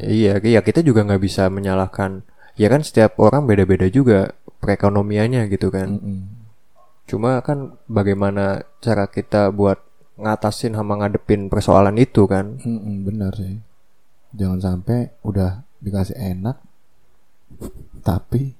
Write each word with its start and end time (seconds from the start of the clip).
Iya, 0.00 0.38
iya 0.40 0.60
kita 0.60 0.80
juga 0.84 1.02
nggak 1.04 1.22
bisa 1.22 1.48
menyalahkan. 1.48 2.22
Ya 2.56 2.68
kan 2.72 2.80
setiap 2.84 3.16
orang 3.20 3.44
beda-beda 3.44 3.88
juga 3.88 4.32
perekonomiannya 4.60 5.48
gitu 5.52 5.68
kan. 5.68 6.00
Mm-mm. 6.00 6.18
Cuma 7.06 7.38
kan 7.44 7.76
bagaimana 7.86 8.64
cara 8.80 9.06
kita 9.06 9.52
buat 9.52 9.78
ngatasin 10.16 10.72
sama 10.72 10.96
ngadepin 10.96 11.52
persoalan 11.52 11.96
itu 12.00 12.24
kan. 12.24 12.56
Mm-mm, 12.60 13.04
benar 13.04 13.32
sih 13.36 13.60
jangan 14.36 14.60
sampai 14.60 15.16
udah 15.24 15.64
dikasih 15.80 16.12
enak 16.18 16.60
tapi 18.04 18.52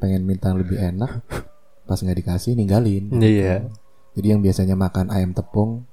pengen 0.00 0.24
minta 0.24 0.50
lebih 0.50 0.80
enak 0.80 1.22
pas 1.84 2.00
nggak 2.00 2.24
dikasih 2.24 2.56
ninggalin 2.56 3.12
Iya. 3.12 3.68
jadi 4.16 4.26
yang 4.34 4.40
biasanya 4.40 4.74
makan 4.74 5.12
ayam 5.12 5.36
tepung 5.36 5.84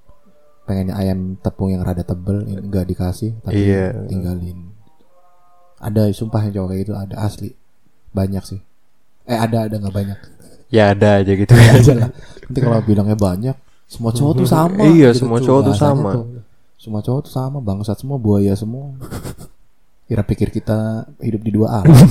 pengennya 0.70 0.94
ayam 0.94 1.34
tepung 1.36 1.74
yang 1.74 1.82
rada 1.82 2.06
tebel 2.06 2.46
nggak 2.46 2.86
dikasih 2.86 3.34
tapi 3.42 3.58
Iya. 3.66 4.06
tinggalin 4.06 4.70
ada 5.80 6.06
sumpah 6.12 6.46
yang 6.46 6.54
cowok 6.54 6.68
kayak 6.70 6.82
gitu 6.82 6.94
ada 6.94 7.16
asli. 7.20 7.50
Banyak 8.12 8.44
sih. 8.44 8.60
Eh 9.24 9.34
ada 9.34 9.66
ada 9.66 9.76
nggak 9.76 9.96
banyak. 9.96 10.20
Ya 10.68 10.92
ada 10.92 11.18
aja 11.18 11.32
gitu. 11.32 11.50
Aja 11.50 11.94
lah. 11.96 12.10
Nanti 12.46 12.60
kalau 12.60 12.84
bilangnya 12.84 13.16
banyak 13.16 13.56
semua 13.88 14.12
cowok 14.12 14.34
tuh 14.36 14.48
sama 14.48 14.84
Iya, 14.86 15.10
gitu 15.10 15.24
semua 15.24 15.40
cowok 15.40 15.62
tuh 15.64 15.76
sama. 15.76 16.12
tuh. 16.14 16.26
semua 16.76 17.00
cowok 17.00 17.22
tuh 17.26 17.34
sama 17.34 17.58
bangsat 17.60 17.98
semua 17.98 18.16
buaya 18.16 18.54
semua. 18.54 18.92
Kira 20.06 20.22
pikir 20.22 20.50
kita 20.50 21.08
hidup 21.20 21.42
di 21.42 21.52
dua 21.52 21.80
alam 21.80 21.96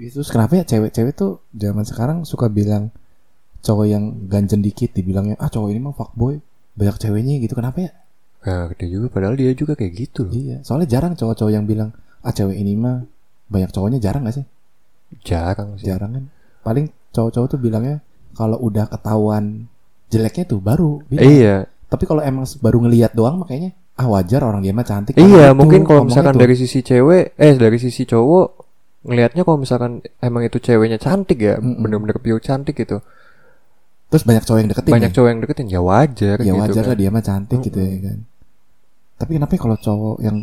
itu 0.00 0.16
kenapa 0.24 0.56
ya 0.56 0.64
cewek-cewek 0.64 1.12
tuh 1.12 1.44
zaman 1.52 1.84
sekarang 1.84 2.24
suka 2.24 2.48
bilang 2.48 2.88
cowok 3.60 3.84
yang 3.84 4.04
ganjen 4.26 4.58
dikit 4.58 4.90
dibilangnya 4.90 5.36
ah 5.36 5.46
cowok 5.46 5.68
ini 5.68 5.80
mah 5.80 5.92
fuckboy 5.92 6.40
banyak 6.74 6.96
ceweknya 6.98 7.34
gitu 7.40 7.54
kenapa 7.54 7.78
ya 7.80 7.92
Nah, 8.40 8.72
dia 8.72 8.88
juga 8.88 9.12
padahal 9.12 9.36
dia 9.36 9.52
juga 9.52 9.76
kayak 9.76 9.92
gitu 9.92 10.24
loh. 10.24 10.32
iya 10.32 10.64
soalnya 10.64 10.88
jarang 10.88 11.12
cowok-cowok 11.12 11.52
yang 11.52 11.68
bilang 11.68 11.92
ah 12.20 12.32
cewek 12.32 12.56
ini 12.56 12.72
mah 12.72 13.04
banyak 13.46 13.68
cowoknya 13.68 14.00
jarang 14.00 14.24
gak 14.24 14.40
sih 14.40 14.46
Jarang 15.26 15.76
sih. 15.76 15.86
jarang 15.86 16.10
kan 16.14 16.24
paling 16.62 16.88
cowok-cowok 17.10 17.48
tuh 17.48 17.60
bilangnya 17.60 18.00
kalau 18.32 18.56
udah 18.56 18.86
ketahuan 18.86 19.66
jeleknya 20.08 20.44
tuh 20.46 20.58
baru 20.58 21.02
bilang. 21.04 21.26
Iya. 21.26 21.56
Tapi 21.86 22.06
kalau 22.06 22.22
emang 22.22 22.46
baru 22.62 22.78
ngelihat 22.80 23.12
doang 23.12 23.42
makanya 23.42 23.74
ah 23.94 24.06
wajar 24.08 24.40
orang 24.40 24.62
dia 24.62 24.70
mah 24.70 24.86
cantik. 24.86 25.18
Iya, 25.18 25.50
itu, 25.50 25.58
mungkin 25.58 25.82
kalau 25.84 26.06
misalkan 26.06 26.32
tuh. 26.32 26.40
dari 26.40 26.54
sisi 26.56 26.80
cewek, 26.80 27.34
eh 27.36 27.52
dari 27.58 27.76
sisi 27.76 28.06
cowok 28.06 28.46
ngelihatnya 29.04 29.42
kalau 29.42 29.58
misalkan 29.58 29.92
emang 30.18 30.46
itu 30.46 30.56
ceweknya 30.56 30.96
cantik 30.96 31.36
ya, 31.36 31.58
Mm-mm. 31.58 31.82
bener-bener 31.82 32.16
pure 32.16 32.40
cantik 32.40 32.78
gitu. 32.78 33.02
Terus 34.10 34.26
banyak 34.26 34.42
cowok 34.42 34.58
yang 34.58 34.68
deketin. 34.68 34.92
Banyak 34.92 35.10
ya? 35.10 35.16
cowok 35.16 35.28
yang 35.30 35.40
deketin 35.40 35.66
ya 35.70 35.80
wajar 35.80 36.36
ya 36.36 36.44
gitu 36.44 36.58
wajar 36.58 36.82
kan. 36.82 36.90
lah 36.90 36.96
dia 36.98 37.08
mah 37.08 37.22
cantik 37.22 37.58
gitu 37.62 37.78
ya 37.78 37.98
kan. 38.04 38.18
Tapi 39.16 39.30
kenapa 39.38 39.52
ya 39.54 39.60
kalau 39.60 39.76
cowok 39.76 40.16
yang 40.20 40.36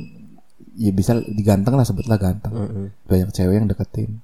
ya 0.77 0.91
bisa 0.93 1.17
diganteng 1.19 1.73
lah 1.73 1.83
sebutlah 1.83 2.15
ganteng. 2.15 2.53
Mm-mm. 2.53 2.85
Banyak 3.05 3.29
cewek 3.33 3.55
yang 3.57 3.67
deketin. 3.67 4.21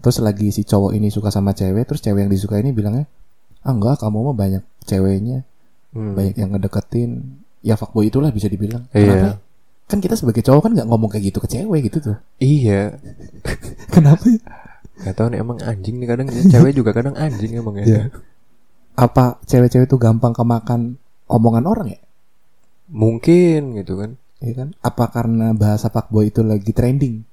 Terus 0.00 0.16
lagi 0.20 0.48
si 0.50 0.64
cowok 0.64 0.92
ini 0.92 1.08
suka 1.08 1.28
sama 1.28 1.52
cewek, 1.52 1.84
terus 1.84 2.00
cewek 2.00 2.24
yang 2.24 2.32
disuka 2.32 2.60
ini 2.60 2.72
bilangnya, 2.72 3.08
"Ah 3.60 3.72
enggak, 3.72 4.00
kamu 4.00 4.20
mah 4.20 4.36
banyak 4.36 4.62
ceweknya, 4.84 5.44
Hmm. 5.92 6.12
banyak 6.12 6.36
yang 6.36 6.50
ngedeketin." 6.52 7.40
Ya 7.64 7.80
fuckboy 7.80 8.12
itulah 8.12 8.28
bisa 8.28 8.48
dibilang. 8.48 8.84
Iya. 8.92 9.08
Kenapa? 9.08 9.40
Kan 9.84 9.98
kita 10.00 10.16
sebagai 10.16 10.44
cowok 10.44 10.68
kan 10.68 10.72
nggak 10.76 10.88
ngomong 10.88 11.08
kayak 11.08 11.32
gitu 11.32 11.38
ke 11.40 11.48
cewek 11.48 11.88
gitu 11.88 12.12
tuh. 12.12 12.16
Iya. 12.36 12.96
Kenapa? 13.94 14.24
ya? 14.28 14.40
Gak 14.94 15.14
tau 15.16 15.26
nih 15.28 15.40
emang 15.42 15.58
anjing 15.60 15.96
nih 16.00 16.08
kadang 16.08 16.28
cewek 16.30 16.72
juga 16.72 16.92
kadang 16.92 17.16
anjing 17.16 17.56
emang 17.56 17.76
ya. 17.80 17.84
Iya. 17.84 18.02
Apa 18.94 19.42
cewek-cewek 19.46 19.90
tuh 19.90 19.98
gampang 19.98 20.30
kemakan 20.30 20.98
omongan 21.26 21.64
orang 21.66 21.88
ya? 21.94 22.00
Mungkin 22.90 23.74
gitu 23.80 23.98
kan. 23.98 24.20
Iya 24.44 24.54
kan? 24.54 24.68
Apa 24.84 25.10
karena 25.10 25.56
bahasa 25.56 25.88
fuckboy 25.90 26.28
itu 26.30 26.44
lagi 26.44 26.70
trending? 26.70 27.24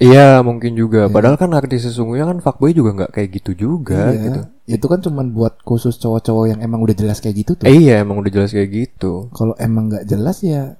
Iya 0.00 0.40
mungkin 0.40 0.72
juga. 0.72 1.06
Iya. 1.06 1.12
Padahal 1.12 1.36
kan 1.36 1.52
arti 1.52 1.76
sesungguhnya 1.76 2.24
kan 2.24 2.40
fuckboy 2.40 2.72
juga 2.72 2.96
nggak 2.96 3.12
kayak 3.12 3.28
gitu 3.36 3.52
juga 3.52 4.16
iya. 4.16 4.24
gitu. 4.24 4.40
Itu 4.64 4.86
kan 4.88 5.04
cuman 5.04 5.36
buat 5.36 5.60
khusus 5.60 6.00
cowok-cowok 6.00 6.56
yang 6.56 6.60
emang 6.64 6.80
udah 6.80 6.96
jelas 6.96 7.20
kayak 7.20 7.44
gitu 7.44 7.52
tuh. 7.60 7.68
Eh, 7.68 7.76
iya 7.76 8.00
emang 8.00 8.16
udah 8.24 8.32
jelas 8.32 8.50
kayak 8.56 8.72
gitu. 8.72 9.28
Kalau 9.36 9.52
emang 9.60 9.92
nggak 9.92 10.08
jelas 10.08 10.40
ya 10.40 10.72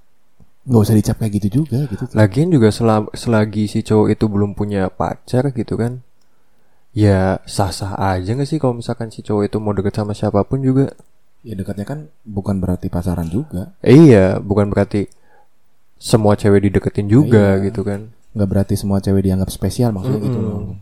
nggak 0.64 0.80
usah 0.80 0.96
dicap 0.96 1.16
kayak 1.20 1.32
gitu 1.36 1.62
juga 1.62 1.84
gitu. 1.84 2.08
Tuh. 2.08 2.16
Lagian 2.16 2.48
juga 2.48 2.72
sela- 2.72 3.12
selagi 3.12 3.68
si 3.68 3.84
cowok 3.84 4.08
itu 4.08 4.24
belum 4.24 4.56
punya 4.56 4.88
pacar 4.88 5.52
gitu 5.52 5.76
kan. 5.76 6.00
Ya 6.90 7.38
sah-sah 7.46 7.94
aja 7.94 8.34
gak 8.34 8.48
sih 8.48 8.58
kalau 8.58 8.74
misalkan 8.74 9.14
si 9.14 9.22
cowok 9.22 9.46
itu 9.46 9.56
mau 9.62 9.70
deket 9.70 9.94
sama 9.94 10.10
siapa 10.10 10.42
pun 10.42 10.58
juga. 10.58 10.90
Ya 11.40 11.54
dekatnya 11.54 11.86
kan 11.86 11.98
bukan 12.26 12.58
berarti 12.58 12.90
pasaran 12.90 13.30
juga. 13.30 13.72
Eh, 13.80 13.94
iya 14.10 14.36
bukan 14.36 14.68
berarti 14.68 15.06
semua 15.96 16.34
cewek 16.34 16.66
dideketin 16.66 17.06
juga 17.06 17.56
Iya. 17.56 17.70
gitu 17.70 17.86
kan. 17.86 18.10
Nggak 18.34 18.48
berarti 18.48 18.74
semua 18.74 18.98
cewek 18.98 19.22
dianggap 19.22 19.48
spesial 19.48 19.94
maksudnya 19.94 20.20
gitu 20.20 20.38
Mm-mm. 20.38 20.50
loh. 20.50 20.76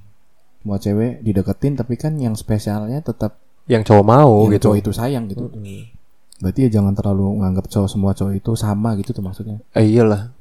Semua 0.58 0.78
cewek 0.80 1.22
dideketin 1.22 1.76
tapi 1.76 1.94
kan 1.94 2.16
yang 2.16 2.34
spesialnya 2.34 3.04
tetap 3.04 3.36
Yang 3.68 3.92
cowok 3.92 4.04
mau 4.04 4.48
yang 4.48 4.56
gitu. 4.56 4.64
cowok 4.72 4.78
itu 4.80 4.90
sayang 4.96 5.24
gitu. 5.28 5.44
Mm-mm. 5.52 5.92
Berarti 6.40 6.60
ya 6.66 6.80
jangan 6.80 6.96
terlalu 6.96 7.38
nganggap 7.38 7.68
cowok 7.68 7.88
semua 7.90 8.10
cowok 8.16 8.32
itu 8.32 8.52
sama 8.56 8.96
gitu 8.96 9.12
tuh 9.12 9.22
maksudnya. 9.22 9.60
Eh, 9.76 9.84
iyalah. 9.84 10.32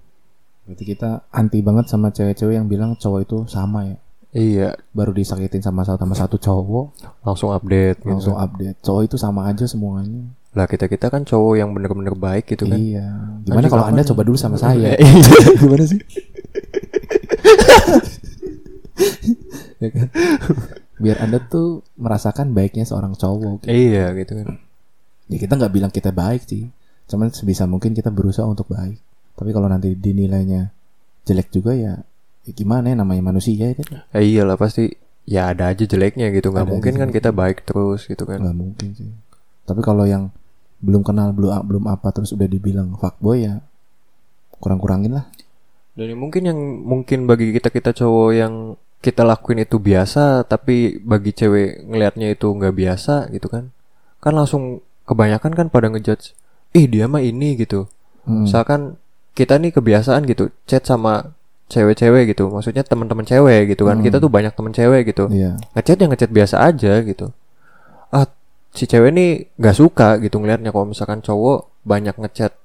Berarti 0.64 0.84
kita 0.88 1.28
anti 1.30 1.60
banget 1.60 1.92
sama 1.92 2.10
cewek-cewek 2.10 2.56
yang 2.56 2.66
bilang 2.66 2.96
cowok 2.96 3.20
itu 3.22 3.38
sama 3.46 3.86
ya. 3.86 3.98
Iya 4.38 4.78
Baru 4.94 5.18
disakitin 5.18 5.66
sama 5.66 5.81
sama 5.81 6.14
satu 6.14 6.38
cowok 6.38 6.94
langsung 7.25 7.50
update 7.50 8.06
gitu. 8.06 8.14
langsung 8.14 8.38
update. 8.38 8.78
Cowok 8.86 9.02
itu 9.09 9.18
sama 9.18 9.50
aja 9.50 9.66
semuanya. 9.66 10.30
Lah 10.53 10.70
kita 10.70 10.86
kita 10.86 11.09
kan 11.09 11.25
cowok 11.25 11.58
yang 11.58 11.74
bener-bener 11.74 12.14
baik 12.14 12.53
gitu 12.53 12.70
kan. 12.70 12.78
Iya. 12.78 13.18
Gimana 13.50 13.66
kalau 13.66 13.90
Anda 13.90 14.06
coba 14.06 14.22
dulu 14.22 14.38
sama 14.38 14.62
saya? 14.62 14.94
Iya. 15.02 15.58
Gimana 15.62 15.90
sih? 15.90 15.98
ya 19.81 19.90
kan? 19.90 20.08
Biar 20.98 21.22
Anda 21.22 21.38
tuh 21.42 21.86
merasakan 21.98 22.54
baiknya 22.54 22.86
seorang 22.86 23.18
cowok. 23.18 23.66
gitu. 23.66 23.74
Iya 23.74 24.14
gitu 24.18 24.34
kan. 24.38 24.58
Ya 25.28 25.38
kita 25.42 25.58
nggak 25.58 25.74
bilang 25.74 25.90
kita 25.90 26.14
baik 26.14 26.46
sih. 26.46 26.69
Cuman 27.09 27.34
sebisa 27.34 27.66
mungkin 27.66 27.98
kita 27.98 28.14
berusaha 28.14 28.46
untuk 28.46 28.69
baik. 28.69 29.02
Tapi 29.38 29.54
kalau 29.54 29.69
nanti 29.69 29.94
dinilainya 29.94 30.74
jelek 31.30 31.54
juga 31.54 31.78
ya, 31.78 32.02
ya 32.47 32.52
gimana 32.56 32.90
ya 32.90 32.96
namanya 32.96 33.35
manusia 33.35 33.75
ya 33.75 33.75
kan? 33.75 34.08
Eh, 34.16 34.24
iyalah 34.24 34.56
pasti 34.56 34.96
ya 35.28 35.52
ada 35.52 35.75
aja 35.75 35.84
jeleknya 35.84 36.31
gitu 36.31 36.56
nggak 36.56 36.63
mungkin 36.72 36.96
kan 36.96 37.12
kita 37.12 37.35
baik 37.35 37.68
terus 37.68 38.08
gitu 38.08 38.24
kan. 38.24 38.40
Nggak 38.40 38.58
mungkin 38.58 38.90
sih. 38.96 39.12
Tapi 39.68 39.84
kalau 39.84 40.08
yang 40.08 40.31
belum 40.80 41.03
kenal 41.03 41.36
belum 41.36 41.68
belum 41.68 41.84
apa 41.91 42.16
terus 42.16 42.31
udah 42.31 42.47
dibilang 42.47 42.96
fuckboy 42.96 43.44
ya 43.44 43.59
kurang-kurangin 44.63 45.19
lah. 45.19 45.28
Dan 45.97 46.16
mungkin 46.16 46.47
yang 46.47 46.59
mungkin 46.86 47.28
bagi 47.28 47.52
kita 47.52 47.74
kita 47.74 47.91
cowok 47.91 48.31
yang 48.31 48.53
kita 49.02 49.22
lakuin 49.22 49.62
itu 49.62 49.78
biasa 49.78 50.46
tapi 50.46 50.97
bagi 51.02 51.34
cewek 51.34 51.86
ngelihatnya 51.86 52.34
itu 52.34 52.47
nggak 52.47 52.74
biasa 52.74 53.28
gitu 53.34 53.52
kan. 53.52 53.74
Kan 54.24 54.34
langsung 54.38 54.81
kebanyakan 55.06 55.53
kan 55.53 55.68
pada 55.69 55.88
ngejudge, 55.90 56.34
ih 56.78 56.86
dia 56.86 57.09
mah 57.09 57.22
ini 57.22 57.57
gitu. 57.57 57.90
Hmm. 58.28 58.46
Misalkan 58.46 59.00
kita 59.38 59.57
nih 59.62 59.74
kebiasaan 59.74 60.25
gitu 60.25 60.50
chat 60.66 60.84
sama 60.86 61.38
cewek-cewek 61.68 62.32
gitu. 62.32 62.48
Maksudnya 62.48 62.82
teman-teman 62.82 63.24
cewek 63.24 63.72
gitu 63.72 63.84
kan. 63.84 63.98
Hmm. 63.98 64.06
Kita 64.06 64.18
tuh 64.18 64.28
banyak 64.28 64.52
temen 64.52 64.72
cewek 64.72 65.02
gitu. 65.06 65.28
Iya. 65.28 65.60
ngechat 65.74 65.98
yang 65.98 66.10
ngechat 66.10 66.32
biasa 66.32 66.56
aja 66.62 67.00
gitu 67.02 67.32
ah 68.08 68.24
si 68.70 68.86
cewek 68.86 69.12
nih 69.12 69.30
nggak 69.54 69.76
suka 69.76 70.16
gitu 70.18 70.38
ngelihatnya 70.38 70.72
kalau 70.72 70.88
misalkan 70.88 71.20
cowok 71.20 71.68
banyak 71.84 72.16
ngechat 72.16 72.56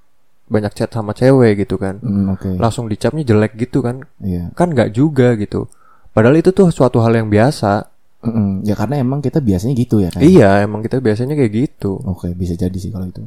banyak 0.47 0.71
chat 0.71 0.87
sama 0.87 1.11
cewek 1.11 1.59
gitu 1.59 1.75
kan 1.77 1.99
Hmm, 1.99 2.31
Oke. 2.31 2.55
langsung 2.55 2.87
dicapnya 2.87 3.25
jelek 3.25 3.59
gitu 3.59 3.81
kan 3.81 4.07
Iya. 4.19 4.53
kan 4.53 4.71
nggak 4.71 4.93
juga 4.93 5.34
gitu 5.34 5.67
padahal 6.11 6.37
itu 6.37 6.53
tuh 6.53 6.69
suatu 6.69 7.01
hal 7.01 7.11
yang 7.13 7.27
biasa 7.27 7.91
Mm-mm. 8.23 8.63
Ya 8.63 8.79
karena 8.79 9.03
emang 9.03 9.19
kita 9.19 9.43
biasanya 9.43 9.75
gitu 9.75 9.99
ya 9.99 10.15
kan. 10.15 10.23
iya 10.23 10.63
emang 10.63 10.79
kita 10.79 11.03
biasanya 11.03 11.34
kayak 11.34 11.51
gitu 11.51 11.99
Oke, 12.07 12.31
bisa 12.33 12.55
jadi 12.55 12.71
sih 12.73 12.95
kalau 12.95 13.11
itu. 13.11 13.27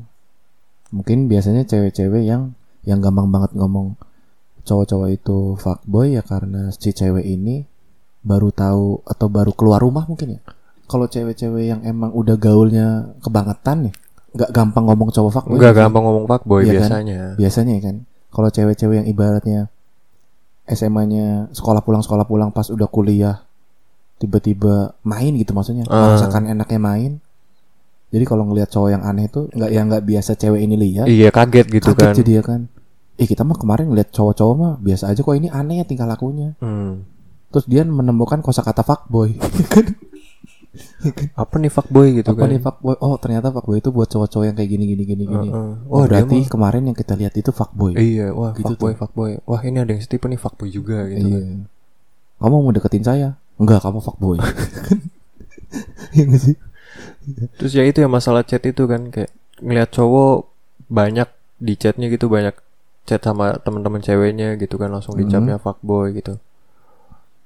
Mungkin 0.90 1.28
biasanya 1.28 1.68
cewek-cewek 1.68 2.24
yang 2.24 2.56
yang 2.84 3.04
gampang 3.04 3.28
banget 3.28 3.52
ngomong 3.52 4.00
cowok-cowok 4.66 5.10
itu 5.14 5.38
fuckboy 5.62 6.18
ya 6.18 6.24
karena 6.26 6.74
si 6.74 6.90
cewek 6.92 7.24
ini 7.24 7.64
baru 8.26 8.50
tahu 8.50 9.06
atau 9.06 9.28
baru 9.30 9.54
keluar 9.54 9.80
rumah 9.80 10.10
mungkin 10.10 10.36
ya. 10.36 10.42
Kalau 10.90 11.06
cewek-cewek 11.06 11.66
yang 11.70 11.82
emang 11.86 12.14
udah 12.14 12.38
gaulnya 12.38 13.14
kebangetan 13.22 13.90
ya, 13.90 13.94
nggak 14.34 14.50
gampang 14.54 14.86
ngomong 14.90 15.10
cowok 15.14 15.32
fuckboy. 15.34 15.58
nggak 15.62 15.74
gampang 15.78 16.04
ngomong 16.04 16.26
fuckboy 16.26 16.62
Iya 16.66 16.66
kan? 16.66 16.74
biasanya 16.82 17.18
Biasanya 17.38 17.74
ya 17.78 17.82
kan. 17.86 17.96
Kalau 18.34 18.50
cewek-cewek 18.52 18.96
yang 19.02 19.08
ibaratnya 19.08 19.70
SMA-nya 20.66 21.54
sekolah 21.54 21.86
pulang 21.86 22.02
sekolah 22.02 22.26
pulang 22.26 22.50
pas 22.50 22.66
udah 22.74 22.90
kuliah 22.90 23.46
tiba-tiba 24.18 24.98
main 25.06 25.36
gitu 25.38 25.54
maksudnya 25.54 25.86
merasakan 25.86 26.50
enaknya 26.50 26.80
main 26.82 27.12
jadi 28.10 28.24
kalau 28.26 28.48
ngelihat 28.50 28.72
cowok 28.72 28.90
yang 28.96 29.04
aneh 29.06 29.28
tuh 29.30 29.52
nggak 29.54 29.72
yang 29.76 29.86
nggak 29.92 30.06
biasa 30.08 30.34
cewek 30.40 30.64
ini 30.66 30.76
lihat 30.80 31.06
iya 31.06 31.30
kaget 31.30 31.68
gitu 31.70 31.94
kaget 31.94 32.02
kan 32.02 32.14
jadi 32.18 32.32
ya 32.32 32.44
kan 32.44 32.62
eh 33.16 33.28
kita 33.28 33.48
mah 33.48 33.56
kemarin 33.56 33.88
ngeliat 33.88 34.12
cowok-cowok 34.12 34.56
mah 34.56 34.74
biasa 34.84 35.12
aja 35.12 35.20
kok 35.24 35.36
ini 35.36 35.48
aneh 35.48 35.80
ya 35.82 35.86
tingkah 35.88 36.08
lakunya. 36.08 36.54
Hmm. 36.60 37.08
terus 37.54 37.72
dia 37.72 37.88
menemukan 37.88 38.44
kosakata 38.44 38.84
fuckboy. 38.84 39.32
Kan 39.72 39.96
apa 41.42 41.56
nih 41.56 41.72
fuckboy 41.72 42.20
gitu 42.20 42.36
apa 42.36 42.44
kan? 42.44 42.52
nih 42.52 42.60
fuckboy? 42.60 42.96
Oh 43.00 43.16
ternyata 43.16 43.48
fuckboy 43.56 43.80
itu 43.80 43.96
buat 43.96 44.12
cowok-cowok 44.12 44.44
yang 44.44 44.56
kayak 44.60 44.70
gini 44.76 44.84
gini 44.92 45.04
gini 45.08 45.24
gini. 45.24 45.48
Heeh. 45.48 45.72
oh 45.88 46.04
Wah, 46.04 46.04
dia 46.04 46.20
berarti 46.20 46.36
mah- 46.44 46.52
kemarin 46.52 46.84
yang 46.92 46.98
kita 47.00 47.16
lihat 47.16 47.32
itu 47.40 47.56
fuckboy. 47.56 47.96
Iya 47.96 48.36
wah 48.36 48.52
Gitu 48.52 48.68
fuckboy 48.68 48.94
fuckboy. 49.00 49.32
Wah 49.48 49.62
ini 49.64 49.78
ada 49.80 49.92
yang 49.96 50.04
setipe 50.04 50.28
nih 50.28 50.36
fuckboy 50.36 50.68
juga 50.68 51.08
gitu 51.08 51.24
iya. 51.32 51.40
kan. 51.40 51.60
Kamu 52.44 52.56
mau 52.60 52.72
deketin 52.76 53.08
saya? 53.08 53.40
Enggak 53.56 53.80
kamu 53.80 54.00
fuckboy. 54.04 54.38
Iya 56.16 56.24
nggak 56.32 56.42
sih? 56.42 56.56
Terus 57.60 57.72
ya 57.76 57.84
itu 57.84 58.00
ya 58.00 58.08
masalah 58.08 58.48
chat 58.48 58.64
itu 58.64 58.88
kan 58.88 59.12
kayak 59.12 59.32
ngeliat 59.60 59.92
cowok 59.92 60.48
banyak 60.88 61.28
di 61.60 61.74
chatnya 61.76 62.08
gitu 62.08 62.28
banyak 62.32 62.56
chat 63.06 63.22
sama 63.22 63.56
teman-teman 63.58 64.02
ceweknya 64.02 64.58
gitu 64.58 64.76
kan 64.76 64.90
langsung 64.90 65.14
dicapnya 65.16 65.56
fuckboy 65.56 66.12
gitu 66.12 66.42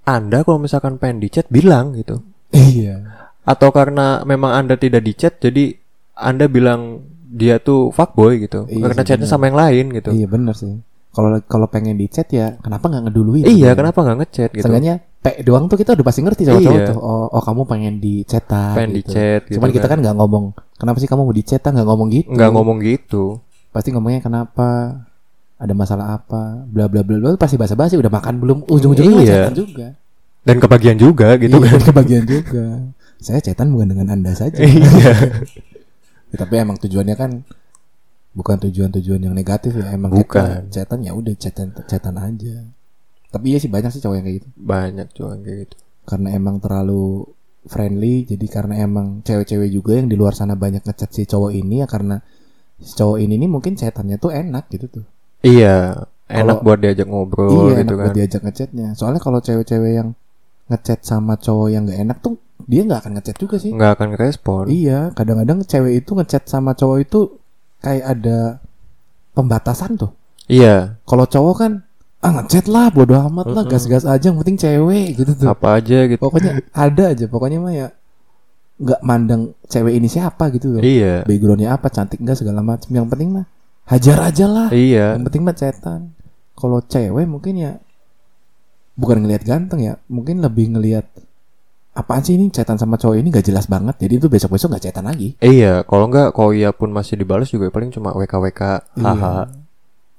anda 0.04 0.42
kalau 0.42 0.58
misalkan 0.58 0.98
pengen 0.98 1.22
di 1.22 1.30
chat 1.30 1.46
bilang 1.48 1.94
gitu 1.94 2.24
iya 2.50 3.28
atau 3.44 3.70
karena 3.70 4.24
memang 4.24 4.56
anda 4.56 4.76
tidak 4.76 5.04
di 5.04 5.14
chat 5.14 5.38
jadi 5.38 5.76
anda 6.16 6.48
bilang 6.48 7.04
dia 7.30 7.62
tuh 7.62 7.94
fuckboy 7.94 8.42
gitu 8.42 8.66
Iya 8.66 8.90
karena 8.90 9.04
chatnya 9.06 9.28
sama 9.28 9.48
yang 9.48 9.58
lain 9.58 9.86
gitu 9.94 10.10
iya 10.10 10.26
bener 10.26 10.58
sih 10.58 10.82
kalau 11.10 11.38
kalau 11.46 11.66
pengen 11.66 11.98
di 11.98 12.10
chat 12.10 12.26
ya 12.30 12.58
kenapa 12.58 12.90
nggak 12.90 13.10
ngeduluin 13.10 13.46
iya 13.46 13.50
sebenarnya? 13.70 13.76
kenapa 13.78 14.00
nggak 14.02 14.18
ngechat 14.20 14.50
gitu 14.54 14.64
Seenggaknya 14.66 14.96
P 15.20 15.26
doang 15.44 15.68
tuh 15.68 15.76
kita 15.76 16.00
udah 16.00 16.06
pasti 16.08 16.24
ngerti 16.24 16.48
cowok-cowok 16.48 16.80
Iya. 16.80 16.90
tuh. 16.96 17.00
Oh, 17.04 17.28
oh 17.28 17.44
kamu 17.44 17.68
pengen 17.68 18.00
di 18.00 18.24
chatan 18.24 18.72
pengen 18.72 18.92
di 18.96 19.02
gitu. 19.04 19.12
chat 19.12 19.42
gitu 19.52 19.60
Cuman 19.60 19.70
kita 19.76 19.92
kan 19.92 20.00
nggak 20.00 20.16
ngomong. 20.16 20.56
Kenapa 20.80 20.96
sih 21.04 21.12
kamu 21.12 21.28
mau 21.28 21.36
di 21.36 21.44
chatan 21.44 21.76
nggak 21.76 21.88
ngomong 21.92 22.08
gitu? 22.08 22.28
nggak 22.32 22.52
ngomong 22.56 22.78
gitu 22.80 23.24
Pasti 23.76 23.92
ngomongnya 23.92 24.24
kenapa? 24.24 24.96
Ada 25.60 25.74
masalah 25.76 26.16
apa? 26.16 26.64
Bla 26.66 26.88
bla 26.88 27.04
bla 27.04 27.20
bla. 27.20 27.30
Pasti 27.36 27.60
basa-basi 27.60 28.00
udah 28.00 28.08
makan 28.08 28.40
belum? 28.40 28.58
Ujung-ujungnya 28.66 29.20
Iya. 29.22 29.36
chatan 29.46 29.56
juga. 29.56 29.88
dan 30.40 30.56
kebagian 30.58 30.96
juga 30.98 31.36
gitu 31.36 31.60
iya, 31.60 31.68
kan 31.68 31.82
kebagian 31.92 32.24
juga. 32.26 32.66
Saya 33.20 33.44
chatan 33.44 33.76
bukan 33.76 33.92
dengan 33.92 34.08
anda 34.10 34.32
saja. 34.32 34.56
iya 34.58 35.14
Ya, 36.32 36.36
tapi 36.38 36.62
emang 36.62 36.78
tujuannya 36.78 37.16
kan 37.18 37.42
bukan 38.32 38.58
tujuan-tujuan 38.70 39.20
yang 39.20 39.36
negatif 39.36 39.76
ya. 39.76 39.92
Emang 39.92 40.16
Bukan. 40.16 40.70
chatan 40.70 41.04
ya 41.04 41.12
udah 41.12 41.34
chatan 41.36 41.76
chatan 41.86 42.16
aja. 42.16 42.56
Tapi 43.30 43.46
iya 43.52 43.60
sih 43.60 43.68
banyak 43.68 43.92
sih 43.92 44.02
cowok 44.02 44.16
yang 44.16 44.26
kayak 44.26 44.38
gitu. 44.42 44.48
banyak 44.58 45.08
cuman 45.14 45.38
kayak 45.44 45.58
gitu 45.68 45.76
karena 46.02 46.28
emang 46.34 46.58
terlalu 46.58 47.22
friendly 47.66 48.26
jadi 48.26 48.46
karena 48.50 48.82
emang 48.82 49.22
cewek-cewek 49.22 49.70
juga 49.70 50.02
yang 50.02 50.10
di 50.10 50.18
luar 50.18 50.34
sana 50.34 50.58
banyak 50.58 50.82
ngechat 50.82 51.12
si 51.14 51.30
cowok 51.30 51.54
ini 51.54 51.82
ya 51.82 51.88
karena 51.90 52.18
si 52.82 52.98
cowok 52.98 53.22
ini 53.22 53.38
nih 53.38 53.46
mungkin 53.46 53.78
chatannya 53.78 54.18
tuh 54.18 54.34
enak 54.34 54.66
gitu 54.74 54.90
tuh 54.90 55.06
iya 55.42 56.06
enak 56.30 56.62
Kalau- 56.62 56.64
buat 56.64 56.80
diajak 56.80 57.08
ngobrol 57.10 57.50
iya 57.50 57.82
gitu 57.82 57.82
enak 57.82 57.94
kan. 57.94 58.04
buat 58.06 58.16
diajak 58.16 58.42
ngechatnya. 58.46 58.88
Soalnya 58.94 59.22
kalau 59.22 59.40
cewek-cewek 59.42 59.94
yang 59.98 60.10
ngechat 60.70 61.02
sama 61.02 61.34
cowok 61.42 61.68
yang 61.74 61.90
gak 61.90 62.00
enak 62.06 62.18
tuh 62.22 62.38
dia 62.70 62.86
nggak 62.86 63.02
akan 63.02 63.12
ngechat 63.18 63.36
juga 63.42 63.56
sih. 63.58 63.72
Nggak 63.74 63.92
akan 63.98 64.10
respon 64.20 64.64
iya 64.70 65.10
kadang-kadang 65.18 65.66
cewek 65.66 66.06
itu 66.06 66.12
ngechat 66.14 66.46
sama 66.46 66.78
cowok 66.78 66.98
itu 67.02 67.20
kayak 67.82 68.06
ada 68.06 68.40
pembatasan 69.34 69.98
tuh. 69.98 70.12
Iya. 70.46 71.02
Kalau 71.10 71.26
cowok 71.26 71.56
kan 71.58 71.72
ah 72.20 72.32
ngechat 72.36 72.68
lah 72.68 72.92
bodo 72.92 73.16
amat 73.16 73.48
lah 73.48 73.64
gas-gas 73.64 74.04
aja 74.04 74.30
yang 74.30 74.38
penting 74.44 74.60
cewek 74.60 75.18
gitu 75.18 75.32
tuh. 75.34 75.48
Apa 75.50 75.80
aja 75.82 76.06
gitu. 76.06 76.20
Pokoknya 76.22 76.62
ada 76.76 77.04
aja 77.16 77.26
pokoknya 77.26 77.58
mah 77.64 77.74
ya 77.74 77.88
nggak 78.80 79.02
mandang 79.04 79.56
cewek 79.66 79.98
ini 79.98 80.06
siapa 80.06 80.52
gitu 80.54 80.78
loh. 80.78 80.82
Iya. 80.86 81.24
Backgroundnya 81.26 81.74
apa 81.74 81.90
cantik 81.90 82.20
nggak 82.22 82.38
segala 82.38 82.62
macam 82.62 82.92
yang 82.94 83.08
penting 83.10 83.34
mah 83.34 83.46
hajar 83.90 84.18
aja 84.22 84.46
lah. 84.46 84.68
Iya. 84.70 85.18
Yang 85.18 85.26
penting 85.28 85.44
mah 85.44 85.58
cetan. 85.58 86.02
Kalau 86.54 86.80
cewek 86.86 87.26
mungkin 87.26 87.54
ya 87.58 87.72
bukan 89.00 89.24
ngelihat 89.24 89.48
ganteng 89.48 89.80
ya 89.80 89.96
mungkin 90.12 90.44
lebih 90.44 90.76
ngelihat 90.76 91.08
apaan 91.96 92.22
sih 92.22 92.36
ini? 92.38 92.54
Cetan 92.54 92.78
sama 92.78 93.00
cowok 93.00 93.18
ini 93.18 93.34
gak 93.34 93.48
jelas 93.50 93.66
banget. 93.66 93.98
Jadi 93.98 94.14
itu 94.22 94.28
besok 94.30 94.56
besok 94.56 94.76
nggak 94.76 94.86
cetan 94.92 95.10
lagi. 95.10 95.34
Iya 95.42 95.82
kalau 95.90 96.06
nggak 96.08 96.36
kalau 96.38 96.52
iya 96.54 96.70
pun 96.70 96.94
masih 96.94 97.18
dibalas 97.18 97.50
juga 97.50 97.74
paling 97.74 97.90
cuma 97.90 98.14
wk 98.14 98.34
wk 98.34 98.62
haha. 99.02 99.50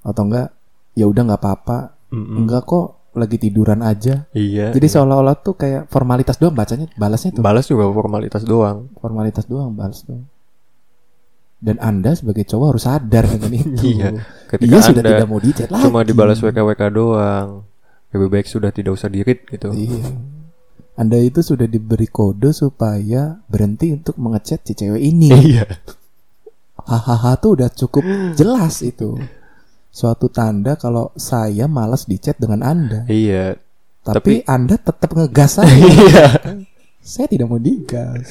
Atau 0.03 0.23
enggak 0.27 0.51
ya 0.97 1.05
udah 1.07 1.23
nggak 1.31 1.41
apa-apa. 1.41 1.95
Mm-mm. 2.11 2.43
enggak 2.43 2.67
kok 2.67 2.99
lagi 3.15 3.37
tiduran 3.39 3.79
aja. 3.85 4.27
Iya 4.35 4.75
jadi 4.75 4.87
seolah-olah 4.97 5.39
tuh 5.39 5.55
kayak 5.55 5.87
formalitas 5.87 6.35
doang 6.41 6.57
bacanya 6.57 6.91
balasnya 6.99 7.37
tuh. 7.37 7.43
Balas 7.45 7.69
juga 7.69 7.87
formalitas 7.87 8.43
doang. 8.43 8.91
Formalitas 8.99 9.45
doang 9.47 9.71
balas 9.71 10.03
tuh 10.03 10.19
dan 11.61 11.77
anda 11.77 12.17
sebagai 12.17 12.43
cowok 12.49 12.67
harus 12.73 12.83
sadar 12.89 13.23
dengan 13.29 13.51
itu. 13.61 14.01
Iya. 14.01 14.09
ketika 14.49 14.65
dia 14.65 14.79
sudah 14.81 15.01
anda 15.05 15.11
tidak 15.13 15.29
mau 15.29 15.39
dicat 15.39 15.67
lagi. 15.69 15.83
cuma 15.85 16.01
dibalas 16.01 16.41
wk 16.41 16.57
wk 16.57 16.81
doang 16.89 17.49
lebih 18.11 18.27
baik 18.27 18.47
sudah 18.49 18.75
tidak 18.75 18.99
usah 18.99 19.07
dirit 19.07 19.47
gitu. 19.47 19.71
Iya. 19.71 20.03
Anda 20.99 21.17
itu 21.23 21.39
sudah 21.39 21.65
diberi 21.65 22.11
kode 22.11 22.51
supaya 22.51 23.39
berhenti 23.47 23.95
untuk 23.95 24.19
mengechat 24.19 24.61
si 24.67 24.75
cewek 24.75 24.99
ini. 24.99 25.31
Iya. 25.55 25.65
Hahaha 26.81 27.37
tuh 27.37 27.61
udah 27.61 27.69
cukup 27.71 28.03
jelas 28.35 28.81
itu. 28.81 29.15
Suatu 29.93 30.27
tanda 30.33 30.75
kalau 30.75 31.13
saya 31.13 31.69
malas 31.69 32.09
dicat 32.09 32.35
dengan 32.41 32.65
anda. 32.65 33.05
Iya. 33.05 33.55
Tapi, 34.01 34.41
anda 34.49 34.75
tetap 34.81 35.13
ngegas 35.13 35.61
saya. 35.61 35.71
Iya. 35.87 36.27
Saya 37.01 37.25
tidak 37.31 37.47
mau 37.47 37.61
digas. 37.61 38.29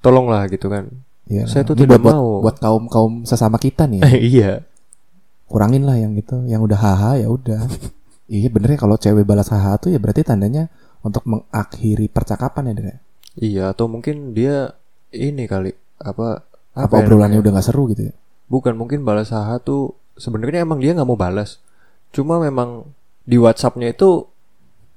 Tolonglah 0.00 0.48
gitu 0.50 0.66
kan 0.72 0.90
ya, 1.32 1.44
Saya 1.48 1.64
tuh 1.64 1.78
tidak 1.78 2.02
buat, 2.02 2.12
mau. 2.12 2.44
buat 2.44 2.56
kaum 2.60 2.84
kaum 2.92 3.12
sesama 3.24 3.56
kita 3.56 3.88
nih 3.88 4.04
ya. 4.04 4.10
iya. 4.36 4.52
Kurangin 5.48 5.88
lah 5.88 5.96
yang 5.96 6.12
itu. 6.12 6.36
Yang 6.44 6.68
udah 6.68 6.78
haha 6.78 7.10
ya 7.24 7.28
udah. 7.32 7.62
Iya 8.32 8.48
bener 8.48 8.72
ya 8.72 8.78
kalau 8.80 8.96
cewek 8.96 9.28
balas 9.28 9.52
haha 9.52 9.76
tuh 9.76 9.92
ya 9.92 10.00
berarti 10.00 10.24
tandanya 10.24 10.72
untuk 11.04 11.20
mengakhiri 11.28 12.08
percakapan 12.08 12.72
ya 12.72 12.74
Dre? 12.78 12.94
iya 13.36 13.64
atau 13.76 13.92
mungkin 13.92 14.32
dia 14.32 14.72
ini 15.12 15.44
kali 15.44 15.76
apa 16.00 16.40
apa, 16.72 16.94
ya 16.96 17.04
obrolannya 17.04 17.44
udah 17.44 17.52
nggak 17.52 17.66
seru 17.66 17.92
gitu 17.92 18.08
ya? 18.08 18.14
Bukan 18.48 18.72
mungkin 18.80 19.04
balas 19.04 19.36
haha 19.36 19.60
tuh 19.60 19.92
sebenarnya 20.16 20.64
emang 20.64 20.80
dia 20.80 20.96
nggak 20.96 21.04
mau 21.04 21.20
balas. 21.20 21.60
Cuma 22.08 22.40
memang 22.40 22.88
di 23.28 23.36
WhatsAppnya 23.36 23.92
itu 23.92 24.24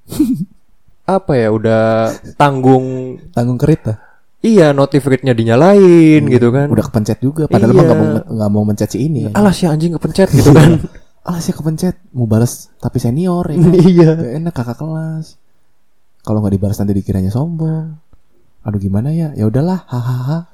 apa 1.06 1.34
ya 1.36 1.52
udah 1.52 2.16
tanggung 2.40 3.20
tanggung 3.36 3.60
kerit 3.60 3.84
lah 3.84 4.05
iya 4.42 4.72
notif 4.72 5.04
read-nya 5.04 5.32
dinyalain 5.32 6.22
gitu 6.26 6.50
kan. 6.50 6.68
udah 6.68 6.84
kepencet 6.84 7.20
juga 7.20 7.46
padahal 7.46 7.72
mah 7.72 7.78
Iya. 7.78 7.86
nggak 7.86 7.98
mau 7.98 8.10
nggak 8.30 8.50
mau 8.50 8.64
mencet 8.64 8.90
si 8.90 9.00
ini. 9.02 9.26
Ya. 9.26 9.32
alah 9.34 9.52
si 9.52 9.64
anjing 9.64 9.94
kepencet 9.94 10.30
gitu 10.32 10.52
kan. 10.52 10.80
Alah 11.26 11.40
sih 11.40 11.52
kepencet 11.52 11.98
mau 12.12 12.26
balas 12.26 12.70
tapi 12.76 12.98
senior 12.98 13.42
ya 13.46 13.56
kan? 13.56 13.74
iya. 13.90 14.10
Gak 14.14 14.32
enak 14.36 14.54
kakak 14.54 14.78
kelas. 14.78 15.42
Kalau 16.22 16.38
nggak 16.40 16.54
dibalas 16.54 16.78
nanti 16.78 16.94
dikiranya 16.94 17.30
sombong. 17.30 17.98
Aduh 18.62 18.78
gimana 18.78 19.10
ya? 19.10 19.34
Ya 19.34 19.44
udahlah 19.44 19.86
hahaha. 19.86 20.46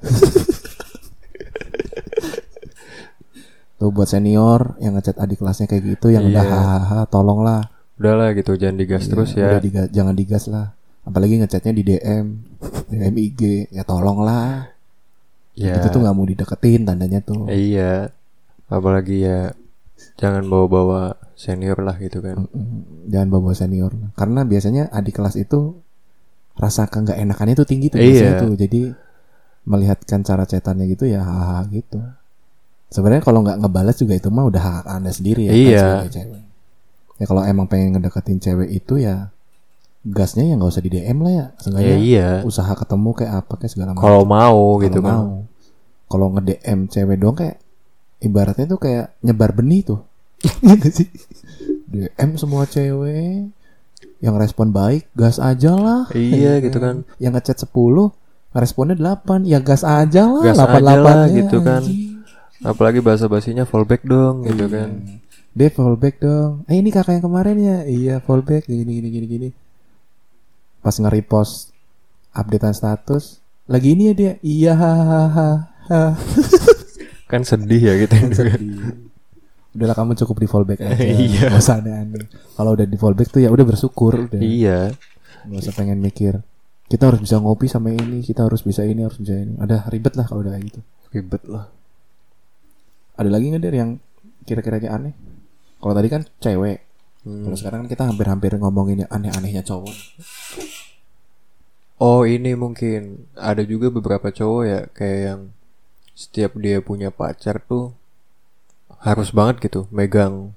Tuh 3.74 3.90
buat 3.90 4.06
senior 4.06 4.78
yang 4.78 4.94
ngechat 4.94 5.18
adik 5.18 5.36
kelasnya 5.36 5.66
kayak 5.66 5.82
gitu 5.92 6.08
yang 6.08 6.24
udah 6.24 6.40
Iya. 6.40 6.54
hahaha 6.54 7.00
tolonglah. 7.06 7.68
Udahlah 7.96 8.32
gitu 8.32 8.54
jangan 8.54 8.76
digas 8.76 9.02
Iya, 9.02 9.10
terus 9.10 9.30
ya. 9.32 9.46
udah 9.48 9.60
diga- 9.60 9.90
jangan 9.90 10.14
digas 10.14 10.44
lah 10.46 10.72
apalagi 11.02 11.42
ngechatnya 11.42 11.72
di 11.74 11.82
DM 11.82 12.26
DM 12.90 13.14
IG 13.18 13.40
ya 13.74 13.82
tolonglah. 13.82 14.70
Ya. 15.52 15.76
Itu 15.76 15.92
tuh 15.92 16.00
nggak 16.00 16.16
mau 16.16 16.24
dideketin 16.24 16.88
tandanya 16.88 17.20
tuh. 17.20 17.48
Iya. 17.50 18.08
Apalagi 18.72 19.20
ya 19.26 19.52
jangan 20.16 20.48
bawa-bawa 20.48 21.16
senior 21.36 21.76
lah 21.84 21.96
gitu 22.00 22.24
kan. 22.24 22.48
Jangan 23.10 23.28
bawa 23.28 23.52
senior. 23.52 23.92
Karena 24.16 24.46
biasanya 24.48 24.88
adik 24.88 25.20
kelas 25.20 25.36
itu 25.36 25.76
rasa 26.56 26.88
nggak 26.88 27.16
enakannya 27.18 27.54
tuh 27.56 27.68
tinggi 27.68 27.92
tuh 27.92 28.00
Iya. 28.00 28.40
tuh. 28.40 28.56
Jadi 28.56 28.92
melihatkan 29.68 30.26
cara 30.26 30.42
cetannya 30.48 30.88
gitu 30.90 31.06
ya 31.06 31.22
haha 31.22 31.66
gitu. 31.70 32.00
Sebenarnya 32.92 33.24
kalau 33.24 33.40
nggak 33.40 33.58
ngebalas 33.62 33.96
juga 33.96 34.14
itu 34.16 34.28
mah 34.28 34.44
udah 34.48 34.62
hak 34.62 34.84
anda 34.84 35.08
sendiri 35.14 35.48
ya 35.48 35.52
kan, 35.52 35.56
Iya. 35.56 35.80
sebagai 35.80 36.12
cewek. 36.12 36.42
Ya 37.20 37.24
kalau 37.28 37.42
emang 37.46 37.66
pengen 37.70 37.88
ngedeketin 37.96 38.38
cewek 38.42 38.68
itu 38.72 38.98
ya 39.00 39.30
gasnya 40.04 40.44
ya 40.44 40.54
nggak 40.54 40.66
usah 40.68 40.82
di 40.82 40.90
DM 40.90 41.18
lah 41.18 41.30
ya 41.30 41.38
ya 41.38 41.46
seenggaknya 41.56 41.96
iya 41.96 42.28
usaha 42.42 42.72
ketemu 42.72 43.10
kayak 43.12 43.32
apa 43.38 43.52
kayak 43.56 43.70
segala 43.70 43.90
macam 43.92 44.02
kalau 44.02 44.22
mau 44.24 44.58
Kalau 44.68 44.82
gitu 44.82 44.98
kan 45.00 45.16
mau. 45.16 45.30
kalau 46.06 46.26
nge 46.30 46.42
DM 46.44 46.78
cewek 46.86 47.16
doang 47.16 47.36
kayak 47.36 47.56
ibaratnya 48.18 48.66
tuh 48.66 48.78
kayak 48.78 49.14
nyebar 49.20 49.50
benih 49.52 49.82
tuh 49.84 50.00
nggak 50.60 50.90
sih 50.90 51.06
DM 51.86 52.30
semua 52.34 52.66
cewek 52.66 53.46
yang 54.18 54.34
respon 54.34 54.70
baik 54.70 55.06
gas 55.12 55.38
aja 55.38 55.70
lah 55.72 56.10
iya 56.12 56.58
gitu 56.58 56.78
kan 56.78 57.06
yang 57.16 57.32
ngechat 57.32 57.58
10 57.60 57.70
responnya 58.52 58.94
8 58.94 59.42
ya 59.44 59.58
gas 59.58 59.82
aja 59.82 60.26
lah 60.26 60.42
Gas 60.42 60.58
aja 60.58 60.78
88 60.78 60.98
lah, 61.00 61.22
gitu 61.30 61.58
kan. 61.60 61.82
apalagi 62.60 62.98
bahasa 62.98 63.26
basinya 63.26 63.62
fallback 63.62 64.02
dong 64.02 64.42
gitu 64.44 64.66
Iya. 64.66 64.74
kan 64.76 64.90
Dia 65.52 65.68
fallback 65.68 66.16
dong. 66.16 66.64
Eh 66.64 66.80
ini 66.80 66.88
kakak 66.88 67.20
yang 67.20 67.28
kemarin 67.28 67.56
ya. 67.60 67.78
Iya 67.84 68.14
fallback 68.18 68.64
gini 68.64 68.88
gini 68.88 69.08
gini 69.10 69.26
gini. 69.28 69.48
Pas 70.82 70.92
nge-repost 70.92 71.70
updatean 72.34 72.74
status. 72.74 73.38
Lagi 73.64 73.94
ini 73.94 74.10
ya 74.10 74.14
dia. 74.14 74.32
Iya 74.42 74.72
hahaha. 74.74 75.50
kan 77.32 77.42
sedih 77.42 77.80
ya 77.80 77.94
gitu 77.96 78.12
Udahlah 79.72 79.96
kamu 79.96 80.12
cukup 80.20 80.36
di 80.36 80.46
fallback 80.46 80.84
aja. 80.84 81.00
Iya. 81.24 81.48
Gak 81.48 81.62
usah 81.64 81.80
aneh-aneh. 81.80 82.28
Kalau 82.28 82.76
udah 82.76 82.84
di 82.84 82.98
fallback 83.00 83.32
tuh 83.32 83.40
ya 83.40 83.48
udah 83.48 83.64
bersyukur 83.64 84.28
udah. 84.28 84.40
iya 84.42 84.92
Gak 85.48 85.58
usah 85.64 85.74
pengen 85.74 85.98
mikir 85.98 86.44
kita 86.92 87.08
harus 87.08 87.24
bisa 87.24 87.40
ngopi 87.40 87.72
sama 87.72 87.88
ini 87.88 88.20
kita 88.20 88.44
harus 88.44 88.60
bisa 88.60 88.84
ini 88.84 89.00
harus 89.00 89.16
bisa 89.16 89.32
ini 89.32 89.56
ada 89.56 89.80
ribet 89.88 90.12
lah 90.12 90.28
kalau 90.28 90.44
udah 90.44 90.52
kayak 90.52 90.68
gitu 90.68 90.80
ribet 91.08 91.40
lah 91.48 91.72
ada 93.16 93.32
lagi 93.32 93.48
nggak 93.48 93.64
der 93.64 93.72
yang 93.72 93.90
kira-kira 94.44 94.76
kayak 94.76 94.94
aneh 95.00 95.14
kalau 95.80 95.96
tadi 95.96 96.12
kan 96.12 96.28
cewek 96.36 96.84
Hmm. 97.22 97.46
kalau 97.46 97.54
sekarang 97.54 97.86
kan 97.86 97.88
kita 97.88 98.02
hampir-hampir 98.10 98.50
ngomongin 98.58 99.06
yang 99.06 99.10
aneh-anehnya 99.14 99.62
cowok 99.62 99.94
oh 102.02 102.26
ini 102.26 102.58
mungkin 102.58 103.30
ada 103.38 103.62
juga 103.62 103.94
beberapa 103.94 104.34
cowok 104.34 104.62
ya 104.66 104.80
kayak 104.90 105.20
yang 105.22 105.40
setiap 106.18 106.58
dia 106.58 106.82
punya 106.82 107.14
pacar 107.14 107.62
tuh 107.62 107.94
harus 108.98 109.30
banget 109.30 109.62
gitu 109.62 109.86
megang 109.94 110.50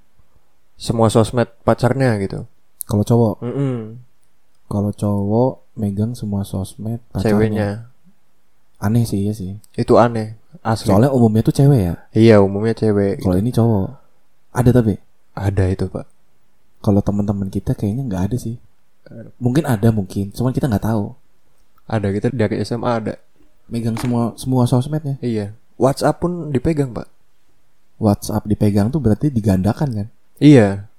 semua 0.75 1.07
sosmed 1.07 1.47
pacarnya 1.61 2.17
gitu. 2.19 2.49
Kalau 2.85 3.05
cowok? 3.05 3.35
Mm-mm. 3.45 4.01
kalau 4.65 4.89
cowok 4.89 5.77
megang 5.77 6.17
semua 6.17 6.41
sosmed 6.41 6.97
pacarnya. 7.13 7.29
ceweknya. 7.29 7.69
Aneh 8.81 9.05
sih 9.05 9.29
iya 9.29 9.33
sih. 9.37 9.61
Itu 9.77 10.01
aneh 10.01 10.35
asli. 10.65 10.89
Soalnya 10.89 11.13
umumnya 11.13 11.45
tuh 11.45 11.53
cewek 11.53 11.79
ya? 11.79 11.93
Iya 12.11 12.35
umumnya 12.41 12.73
cewek. 12.73 13.21
Kalau 13.21 13.37
ini 13.37 13.53
cowok. 13.53 13.89
Ada 14.51 14.69
tapi? 14.81 14.97
Ada 15.37 15.63
itu 15.69 15.85
pak. 15.87 16.09
Kalau 16.81 17.01
teman-teman 17.05 17.53
kita 17.53 17.77
kayaknya 17.77 18.03
nggak 18.09 18.23
ada 18.33 18.37
sih. 18.41 18.57
Mungkin 19.37 19.69
ada 19.69 19.93
mungkin. 19.93 20.33
Cuman 20.33 20.51
kita 20.51 20.65
nggak 20.65 20.85
tahu 20.85 21.13
ada 21.85 22.07
kita 22.09 22.33
dari 22.33 22.61
SMA 22.65 22.89
ada. 22.89 23.13
Megang 23.65 23.97
semua 23.97 24.37
semua 24.37 24.69
sosmednya? 24.69 25.17
Iya. 25.21 25.57
WhatsApp 25.75 26.21
pun 26.21 26.53
dipegang 26.53 26.93
pak. 26.93 27.09
WhatsApp 27.97 28.45
dipegang 28.45 28.93
tuh 28.93 29.01
berarti 29.01 29.33
digandakan 29.33 29.89
kan? 29.91 30.07
Iya. 30.37 30.89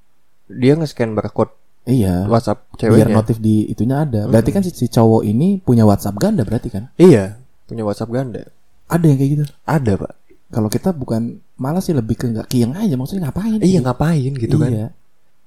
Dia 0.51 0.73
nge-scan 0.79 1.15
barcode 1.15 1.55
iya. 1.87 2.27
WhatsApp 2.27 2.67
biar 2.75 3.07
ceweknya. 3.07 3.15
notif 3.15 3.39
di 3.39 3.71
itunya 3.71 4.03
ada. 4.03 4.27
Berarti 4.27 4.51
kan 4.51 4.63
si, 4.67 4.75
si 4.75 4.87
cowok 4.91 5.23
ini 5.27 5.63
punya 5.63 5.87
WhatsApp 5.87 6.19
ganda 6.19 6.43
berarti 6.43 6.69
kan? 6.71 6.91
Iya 6.99 7.47
punya 7.67 7.83
WhatsApp 7.83 8.15
ganda. 8.15 8.43
Ada 8.87 9.05
yang 9.11 9.19
kayak 9.19 9.31
gitu? 9.35 9.45
Ada 9.67 9.93
pak. 9.99 10.13
Kalau 10.47 10.69
kita 10.71 10.95
bukan 10.95 11.43
malah 11.59 11.83
sih 11.83 11.91
lebih 11.91 12.15
ke 12.15 12.31
nggak 12.31 12.47
kieng 12.47 12.73
aja 12.79 12.95
maksudnya 12.95 13.29
ngapain? 13.29 13.59
Iya 13.59 13.83
sih? 13.83 13.83
ngapain 13.83 14.33
gitu 14.39 14.57
kan? 14.57 14.71
Iya. 14.71 14.89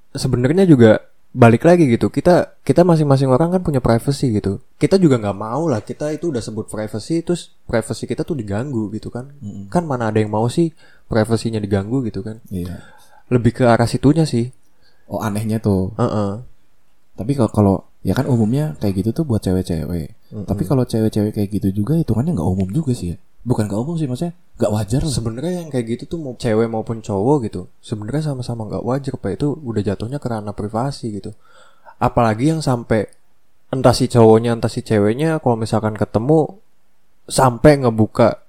sebenarnya 0.10 0.66
juga 0.66 1.06
balik 1.30 1.62
lagi 1.62 1.86
gitu 1.86 2.10
kita 2.10 2.58
kita 2.66 2.82
masing-masing 2.82 3.30
orang 3.30 3.54
kan 3.54 3.62
punya 3.62 3.78
privacy 3.78 4.34
gitu 4.34 4.58
kita 4.82 4.98
juga 4.98 5.22
nggak 5.22 5.38
mau 5.38 5.70
lah 5.70 5.78
kita 5.80 6.10
itu 6.10 6.34
udah 6.34 6.42
sebut 6.42 6.66
privacy 6.66 7.22
terus 7.22 7.54
privacy 7.70 8.10
kita 8.10 8.26
tuh 8.26 8.34
diganggu 8.34 8.90
gitu 8.90 9.14
kan 9.14 9.30
Mm-mm. 9.38 9.70
kan 9.70 9.86
mana 9.86 10.10
ada 10.10 10.18
yang 10.18 10.34
mau 10.34 10.50
sih 10.50 10.74
privasinya 11.06 11.62
diganggu 11.62 12.02
gitu 12.02 12.26
kan 12.26 12.42
Iya. 12.50 12.82
lebih 13.30 13.62
ke 13.62 13.64
arah 13.70 13.86
situnya 13.86 14.26
sih 14.26 14.50
Oh 15.10 15.26
anehnya 15.26 15.58
tuh. 15.58 15.90
Heeh. 15.98 16.46
Tapi 17.18 17.34
kalau 17.34 17.50
kalau 17.50 17.76
ya 18.06 18.14
kan 18.14 18.30
umumnya 18.30 18.78
kayak 18.78 19.02
gitu 19.02 19.10
tuh 19.10 19.26
buat 19.26 19.42
cewek-cewek. 19.42 20.14
Tapi 20.46 20.64
kalau 20.70 20.86
cewek-cewek 20.86 21.34
kayak 21.34 21.50
gitu 21.50 21.82
juga 21.82 21.98
hitungannya 21.98 22.38
nggak 22.38 22.46
umum 22.46 22.70
juga 22.70 22.94
sih 22.94 23.14
ya. 23.14 23.18
Bukan 23.40 23.72
nggak 23.72 23.80
umum 23.80 23.96
sih 23.96 24.06
maksudnya 24.06 24.36
nggak 24.60 24.72
wajar 24.76 25.02
lah. 25.08 25.14
sebenarnya 25.16 25.54
yang 25.64 25.70
kayak 25.72 25.86
gitu 25.96 26.04
tuh 26.16 26.20
mau 26.20 26.36
cewek 26.36 26.68
maupun 26.68 27.00
cowok 27.00 27.48
gitu 27.48 27.72
sebenarnya 27.80 28.36
sama-sama 28.36 28.68
nggak 28.68 28.84
wajar 28.84 29.14
pak. 29.16 29.40
Itu 29.40 29.56
udah 29.64 29.82
jatuhnya 29.82 30.20
ke 30.20 30.28
ranah 30.28 30.52
privasi 30.52 31.16
gitu. 31.16 31.32
Apalagi 32.00 32.52
yang 32.52 32.60
sampai 32.60 33.08
entah 33.72 33.96
si 33.96 34.12
cowoknya 34.12 34.60
entah 34.60 34.72
si 34.72 34.84
ceweknya 34.84 35.40
kalau 35.40 35.56
misalkan 35.56 35.96
ketemu 35.96 36.60
sampai 37.30 37.80
ngebuka 37.80 38.44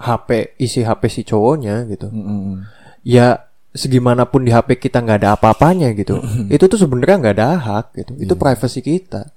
HP 0.00 0.56
isi 0.56 0.80
HP 0.88 1.02
si 1.12 1.22
cowoknya 1.28 1.84
gitu. 1.92 2.08
Mm-mm. 2.08 2.64
ya 3.04 3.44
segimanapun 3.76 4.48
di 4.48 4.50
HP 4.54 4.80
kita 4.80 5.04
nggak 5.04 5.18
ada 5.20 5.30
apa-apanya 5.36 5.92
gitu 5.92 6.18
itu 6.48 6.64
tuh 6.64 6.78
sebenarnya 6.80 7.16
nggak 7.20 7.34
ada 7.36 7.48
hak 7.60 7.86
gitu. 8.00 8.12
Itu 8.16 8.34
privasi 8.40 8.80
kita. 8.80 9.28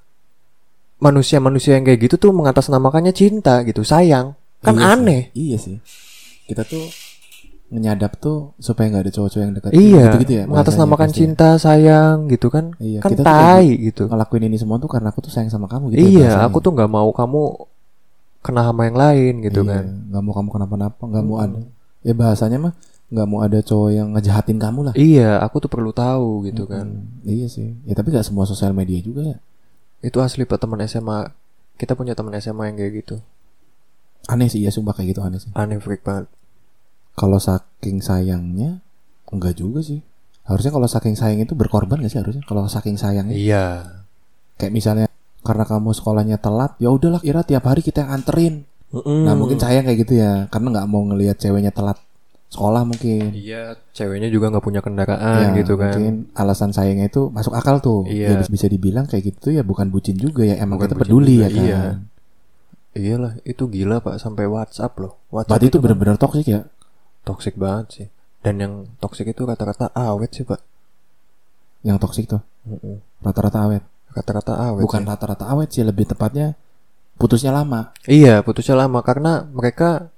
Manusia-manusia 1.04 1.76
yang 1.76 1.84
kayak 1.84 2.08
gitu 2.08 2.16
tuh 2.16 2.32
mengatasnamakannya 2.32 3.12
cinta 3.12 3.60
gitu 3.68 3.84
sayang 3.84 4.40
kan 4.64 4.74
Iya 4.74 4.80
sih. 4.80 4.94
aneh 4.96 5.22
Iya 5.36 5.58
sih. 5.60 5.78
Kita 6.48 6.64
tuh 6.64 6.88
menyadap 7.68 8.22
tuh 8.22 8.54
supaya 8.62 8.86
nggak 8.88 9.04
ada 9.10 9.12
cowok-cowok 9.12 9.44
yang 9.44 9.54
dekat. 9.58 9.70
Iya, 9.74 10.02
gitu-gitu 10.08 10.34
ya. 10.34 10.44
mengatasnamakan 10.46 11.10
cinta, 11.10 11.58
sayang 11.58 12.30
gitu 12.30 12.48
kan. 12.48 12.78
Iya, 12.78 13.02
kan 13.02 13.10
kita 13.12 13.22
tuh 13.22 13.26
kayak 13.26 13.50
tai 13.50 13.68
gitu. 13.82 14.04
Ngelakuin 14.06 14.44
ini 14.46 14.58
semua 14.62 14.78
tuh 14.78 14.88
karena 14.88 15.10
aku 15.10 15.26
tuh 15.26 15.34
sayang 15.34 15.50
sama 15.50 15.66
kamu 15.66 15.90
gitu. 15.90 15.98
ya 15.98 16.06
Iya, 16.06 16.14
bahasanya. 16.30 16.46
aku 16.48 16.58
tuh 16.62 16.72
nggak 16.72 16.88
mau 16.88 17.10
kamu 17.10 17.42
kena 18.44 18.62
sama 18.62 18.82
yang 18.86 18.98
lain 19.00 19.34
gitu 19.42 19.62
Iya, 19.64 19.72
kan. 19.74 19.86
nggak 20.12 20.22
mau 20.22 20.34
kamu 20.36 20.50
kenapa-napa, 20.54 21.02
nggak 21.02 21.24
mau 21.26 21.38
ada. 21.40 21.60
Ya 22.04 22.14
bahasanya 22.14 22.58
mah 22.62 22.74
nggak 23.10 23.28
mau 23.30 23.40
ada 23.42 23.60
cowok 23.62 23.90
yang 23.90 24.08
ngejahatin 24.14 24.58
kamu 24.62 24.80
lah. 24.90 24.94
Iya, 24.94 25.42
aku 25.42 25.56
tuh 25.58 25.70
perlu 25.72 25.90
tahu 25.90 26.46
gitu 26.46 26.70
kan. 26.70 26.86
Hmm, 26.86 27.26
iya 27.26 27.50
sih. 27.50 27.74
Ya 27.86 27.98
tapi 27.98 28.14
nggak 28.14 28.26
semua 28.26 28.46
sosial 28.46 28.70
media 28.72 29.02
juga 29.02 29.26
ya. 29.26 29.38
Itu 30.04 30.22
asli 30.22 30.46
pak 30.46 30.62
teman 30.62 30.78
SMA. 30.86 31.32
Kita 31.74 31.98
punya 31.98 32.14
teman 32.14 32.38
SMA 32.38 32.70
yang 32.70 32.78
kayak 32.78 32.94
gitu. 33.02 33.16
Aneh 34.28 34.48
sih 34.48 34.64
ya, 34.64 34.72
sumpah 34.72 34.96
kayak 34.96 35.16
gitu 35.16 35.22
aneh 35.22 35.40
sih. 35.40 35.52
Aneh 35.52 35.78
freak 35.78 36.02
banget. 36.02 36.32
Kalau 37.14 37.38
saking 37.38 38.00
sayangnya, 38.00 38.80
enggak 39.30 39.58
juga 39.58 39.84
sih. 39.84 40.00
Harusnya 40.44 40.72
kalau 40.72 40.88
saking 40.88 41.16
sayang 41.16 41.40
itu 41.40 41.56
berkorban 41.56 42.04
gak 42.04 42.12
sih 42.12 42.20
harusnya? 42.20 42.44
Kalau 42.44 42.68
saking 42.68 43.00
sayangnya, 43.00 43.32
Iya. 43.32 43.66
kayak 44.58 44.72
misalnya 44.72 45.08
karena 45.40 45.64
kamu 45.64 45.92
sekolahnya 45.92 46.38
telat, 46.40 46.76
ya 46.80 46.92
udahlah 46.92 47.20
kira 47.20 47.44
tiap 47.44 47.64
hari 47.64 47.80
kita 47.80 48.04
yang 48.04 48.12
anterin. 48.16 48.56
Mm-mm. 48.92 49.24
Nah 49.24 49.34
mungkin 49.34 49.58
sayang 49.58 49.84
kayak 49.84 50.00
gitu 50.04 50.20
ya, 50.20 50.48
karena 50.48 50.68
nggak 50.80 50.88
mau 50.88 51.04
ngelihat 51.04 51.40
ceweknya 51.40 51.72
telat 51.72 51.96
sekolah 52.48 52.86
mungkin. 52.86 53.34
Iya, 53.34 53.74
ceweknya 53.92 54.30
juga 54.30 54.54
nggak 54.54 54.62
punya 54.62 54.82
kendaraan 54.86 55.52
Ya, 55.52 55.58
gitu 55.58 55.74
kan. 55.74 55.98
Mungkin 55.98 56.16
alasan 56.38 56.70
sayangnya 56.70 57.10
itu 57.10 57.34
masuk 57.34 57.58
akal 57.58 57.82
tuh. 57.82 58.06
Iya. 58.06 58.38
Ya, 58.38 58.46
bisa 58.46 58.70
dibilang 58.70 59.10
kayak 59.10 59.24
gitu 59.34 59.50
ya 59.50 59.66
bukan 59.66 59.90
bucin 59.90 60.16
juga 60.22 60.46
ya. 60.46 60.62
Emang 60.62 60.78
Bukan 60.78 60.92
kita 60.92 60.96
peduli 61.02 61.42
juga, 61.42 61.46
ya 61.46 61.50
kan. 61.50 61.64
iya. 61.66 61.80
Iyalah, 62.94 63.42
itu 63.42 63.66
gila 63.66 64.00
pak 64.00 64.22
sampai 64.22 64.46
WhatsApp 64.46 64.94
loh. 65.02 65.18
WhatsApp 65.34 65.50
Berarti 65.58 65.68
itu 65.70 65.78
kan 65.78 65.84
benar-benar 65.90 66.18
toksik 66.18 66.46
ya. 66.46 66.62
toxic 67.24 67.56
banget 67.56 67.86
sih. 67.90 68.08
Dan 68.44 68.60
yang 68.60 68.74
toxic 69.00 69.26
itu 69.26 69.42
rata-rata 69.44 69.90
awet 69.92 70.30
sih 70.30 70.44
pak. 70.44 70.62
Yang 71.82 71.98
toksik 72.00 72.26
tuh 72.28 72.42
rata-rata 73.20 73.66
awet. 73.66 73.84
Rata-rata 74.14 74.54
awet. 74.60 74.84
Bukan 74.84 75.02
rata-rata 75.04 75.46
awet 75.48 75.72
sih, 75.72 75.82
lebih 75.82 76.06
tepatnya 76.06 76.54
putusnya 77.16 77.50
lama. 77.50 77.90
Iya, 78.06 78.44
putusnya 78.44 78.76
lama 78.76 79.02
karena 79.02 79.48
mereka 79.48 80.12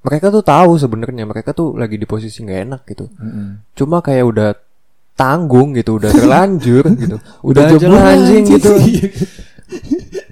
mereka 0.00 0.32
tuh 0.32 0.40
tahu 0.40 0.80
sebenarnya 0.80 1.28
mereka 1.28 1.52
tuh 1.52 1.76
lagi 1.76 2.00
di 2.00 2.08
posisi 2.08 2.40
nggak 2.40 2.60
enak 2.64 2.80
gitu. 2.88 3.12
Mm-mm. 3.12 3.60
Cuma 3.76 4.00
kayak 4.00 4.24
udah 4.24 4.48
tanggung 5.12 5.76
gitu, 5.76 6.00
udah 6.00 6.08
terlanjur 6.08 6.84
gitu. 7.02 7.16
Udah, 7.44 7.44
Udah 7.44 7.62
aja 7.68 7.76
jebol 7.76 7.92
lah 7.92 8.04
anjing 8.16 8.44
anjing. 8.48 8.56
gitu. 8.56 8.72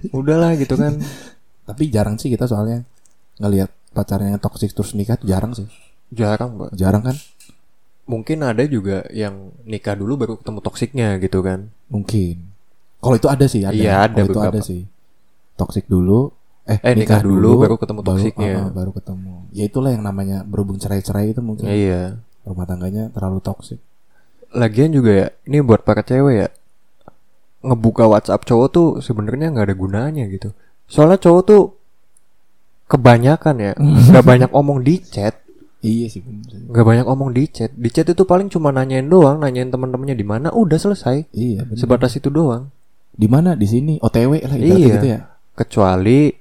Udahlah 0.18 0.56
gitu 0.56 0.74
kan. 0.74 0.96
Tapi 1.68 1.92
jarang 1.92 2.16
sih 2.16 2.32
kita 2.32 2.48
soalnya 2.48 2.80
ngelihat 3.36 3.68
pacarnya 3.92 4.34
yang 4.34 4.42
toksik 4.42 4.72
terus 4.72 4.96
nikah 4.96 5.20
tuh 5.20 5.28
jarang 5.28 5.52
sih. 5.52 5.68
Jarang, 6.08 6.56
Mbak. 6.56 6.70
Jarang 6.72 7.02
kan? 7.04 7.16
Mungkin 8.08 8.40
ada 8.40 8.64
juga 8.64 9.04
yang 9.12 9.52
nikah 9.68 9.92
dulu 9.92 10.16
baru 10.16 10.32
ketemu 10.40 10.58
toksiknya 10.64 11.08
gitu 11.20 11.44
kan. 11.44 11.68
Mungkin. 11.92 12.40
Kalau 12.98 13.16
itu 13.20 13.28
ada 13.28 13.44
sih, 13.44 13.62
ada. 13.68 13.76
Iya, 13.76 14.08
ada 14.08 14.20
itu 14.24 14.40
ada 14.40 14.60
sih. 14.64 14.88
Toksik 15.54 15.84
dulu, 15.86 16.32
eh, 16.64 16.80
Eh, 16.80 16.96
nikah 16.96 17.20
dulu, 17.20 17.60
baru 17.60 17.76
ketemu 17.76 18.00
toksiknya. 18.00 18.52
ah, 18.56 18.64
ah, 18.64 18.68
baru 18.72 18.90
ketemu. 18.96 19.34
Ya 19.52 19.64
itulah 19.68 19.90
yang 19.92 20.00
namanya 20.00 20.40
berhubung 20.42 20.80
cerai-cerai 20.80 21.36
itu 21.36 21.44
mungkin 21.44 21.68
Iya. 21.68 22.16
rumah 22.48 22.64
tangganya 22.64 23.12
terlalu 23.12 23.44
toksik. 23.44 23.76
Lagian 24.56 24.96
juga 24.96 25.12
ya, 25.12 25.26
ini 25.44 25.60
buat 25.60 25.84
para 25.84 26.00
cewek 26.00 26.34
ya. 26.34 26.48
Ngebuka 27.60 28.08
WhatsApp 28.08 28.46
cowok 28.46 28.68
tuh 28.72 28.88
sebenarnya 29.04 29.52
nggak 29.52 29.66
ada 29.68 29.76
gunanya 29.76 30.24
gitu. 30.32 30.56
Soalnya 30.88 31.16
cowok 31.16 31.42
tuh 31.44 31.62
kebanyakan 32.86 33.54
ya, 33.58 33.72
nggak 34.08 34.24
banyak 34.24 34.50
omong 34.50 34.80
di 34.80 34.98
chat. 35.02 35.44
Iya 35.78 36.10
sih 36.10 36.18
bener. 36.18 36.66
nggak 36.66 36.82
banyak 36.84 37.06
omong 37.06 37.30
di 37.30 37.46
chat 37.46 37.70
di 37.70 37.86
chat 37.86 38.02
itu 38.04 38.26
paling 38.26 38.50
cuma 38.50 38.74
nanyain 38.74 39.06
doang 39.06 39.38
nanyain 39.38 39.70
teman-temannya 39.70 40.12
di 40.12 40.26
mana 40.26 40.50
udah 40.50 40.74
selesai 40.74 41.30
Iya 41.30 41.62
bener. 41.62 41.78
sebatas 41.78 42.12
itu 42.12 42.26
doang 42.28 42.66
Di 43.14 43.26
mana? 43.26 43.54
Di 43.54 43.62
sini. 43.64 43.94
OTW 43.96 44.42
lah 44.42 44.58
Iya. 44.58 44.74
gitu 44.96 45.06
ya. 45.08 45.20
kecuali 45.54 46.34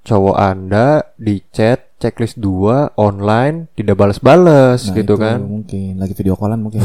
cowok 0.00 0.36
anda 0.36 0.86
di 1.14 1.38
chat 1.48 1.94
checklist 1.96 2.34
2 2.36 2.98
online 2.98 3.70
tidak 3.72 3.94
balas-balas 3.94 4.84
Nah, 4.84 4.94
gitu 4.96 5.14
itu 5.14 5.22
kan 5.22 5.38
Mungkin 5.38 5.94
lagi 5.94 6.12
video 6.12 6.34
callan 6.34 6.58
mungkin. 6.58 6.82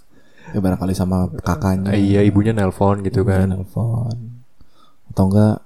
ya 0.54 0.58
barangkali 0.58 0.90
sama 0.92 1.30
kakaknya. 1.32 1.94
Iya 1.94 2.26
ibunya 2.26 2.50
nelpon 2.50 2.98
gitu 3.00 3.22
Ibunya 3.22 3.46
kan 3.46 3.48
nelpon. 3.52 4.16
Atau 5.08 5.30
enggak 5.30 5.62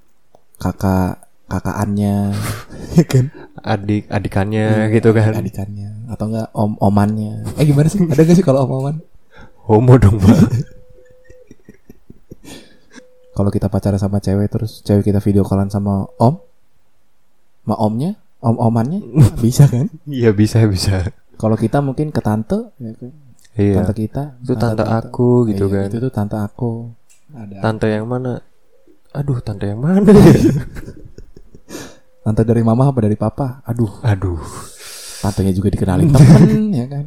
kakak 0.63 1.27
kakakannya 1.51 2.31
ya 2.95 3.05
kan? 3.05 3.35
Adik 3.63 4.07
adikannya 4.07 4.87
gitu 4.95 5.11
kan. 5.11 5.35
adikannya. 5.35 6.07
Atau 6.07 6.31
enggak 6.31 6.49
om 6.55 6.79
omannya. 6.79 7.43
Eh 7.59 7.67
gimana 7.67 7.91
sih? 7.91 7.99
Ada 8.07 8.23
gak 8.23 8.37
sih 8.39 8.47
kalau 8.47 8.63
om 8.65 8.73
oman? 8.79 8.97
Homo 9.67 9.95
dong 9.99 10.23
pak. 10.23 10.39
Kalau 13.33 13.49
kita 13.49 13.73
pacaran 13.73 13.97
sama 13.97 14.21
cewek 14.21 14.53
terus 14.53 14.85
cewek 14.85 15.09
kita 15.09 15.17
video 15.17 15.41
callan 15.41 15.73
sama 15.73 16.05
om? 16.21 16.37
Sama 17.65 17.75
omnya? 17.81 18.11
Om 18.45 18.61
omannya? 18.61 19.01
Bisa 19.45 19.65
kan? 19.71 19.89
Iya 20.05 20.37
bisa 20.37 20.61
bisa. 20.69 21.09
Kalau 21.41 21.57
kita 21.57 21.81
mungkin 21.81 22.13
ke 22.13 22.21
tante 22.21 22.75
ya 22.77 22.93
kan? 22.93 23.11
iya. 23.57 23.75
Tante 23.81 23.93
kita. 23.97 24.37
Itu 24.45 24.53
tante. 24.59 24.85
aku 24.85 25.49
gitu 25.49 25.65
Iya, 25.71 25.73
kan. 25.73 25.85
itu 25.89 25.97
tuh 26.03 26.13
tante 26.13 26.37
aku. 26.37 26.93
Ada 27.33 27.57
tante 27.65 27.87
yang 27.89 28.05
mana 28.05 28.45
aduh 29.13 29.39
tante 29.45 29.69
yang 29.69 29.81
mana 29.81 30.09
ya? 30.17 30.35
Tante 32.23 32.43
dari 32.47 32.63
mama 32.63 32.87
apa 32.89 32.99
dari 33.03 33.19
papa? 33.19 33.61
Aduh, 33.67 34.01
aduh 34.03 34.41
tantenya 35.23 35.55
juga 35.55 35.71
dikenalin 35.71 36.11
temen 36.15 36.75
ya 36.75 36.87
kan. 36.91 37.05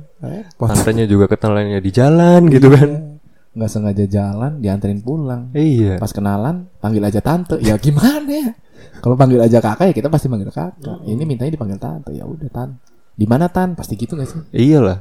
Tantenya 0.55 1.03
juga 1.03 1.27
kenalannya 1.27 1.83
di 1.83 1.91
jalan 1.91 2.47
gitu 2.47 2.71
kan 2.71 3.19
Nggak 3.55 3.71
sengaja 3.71 4.05
jalan, 4.07 4.59
dianterin 4.59 4.99
pulang. 4.99 5.51
iya 5.55 5.95
Pas 5.95 6.11
kenalan, 6.11 6.67
panggil 6.83 6.99
aja 7.03 7.23
tante. 7.23 7.55
Ya 7.63 7.79
gimana 7.79 8.27
ya? 8.27 8.51
Kalau 8.99 9.15
panggil 9.15 9.39
aja 9.39 9.63
kakak 9.63 9.91
ya 9.91 9.93
kita 9.95 10.07
pasti 10.11 10.27
manggil 10.27 10.51
kakak. 10.51 10.75
Ini 11.07 11.23
mintanya 11.23 11.55
dipanggil 11.55 11.79
tante. 11.79 12.11
Ya 12.11 12.27
udah 12.27 12.51
tan. 12.51 12.75
Di 13.15 13.23
mana 13.23 13.47
tan? 13.47 13.71
Pasti 13.79 13.95
gitu 13.95 14.19
gak 14.19 14.27
sih? 14.27 14.39
iyalah 14.51 14.99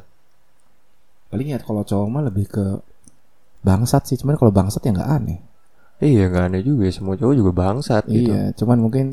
Paling 1.34 1.50
ya 1.50 1.58
kalau 1.58 1.82
cowok 1.82 2.06
mah 2.06 2.22
lebih 2.30 2.46
ke 2.46 2.78
bangsat 3.66 4.06
sih. 4.06 4.14
Cuman 4.22 4.38
kalau 4.38 4.54
bangsat 4.54 4.86
ya 4.86 4.94
nggak 4.94 5.10
aneh. 5.10 5.38
Iya 6.04 6.28
nggak 6.28 6.44
aneh 6.46 6.60
juga 6.60 6.82
ya, 6.84 6.92
semua 6.92 7.14
cowok 7.14 7.34
juga 7.34 7.52
bangsat 7.52 8.04
gitu 8.06 8.28
Iya, 8.28 8.52
cuman 8.52 8.78
mungkin 8.78 9.04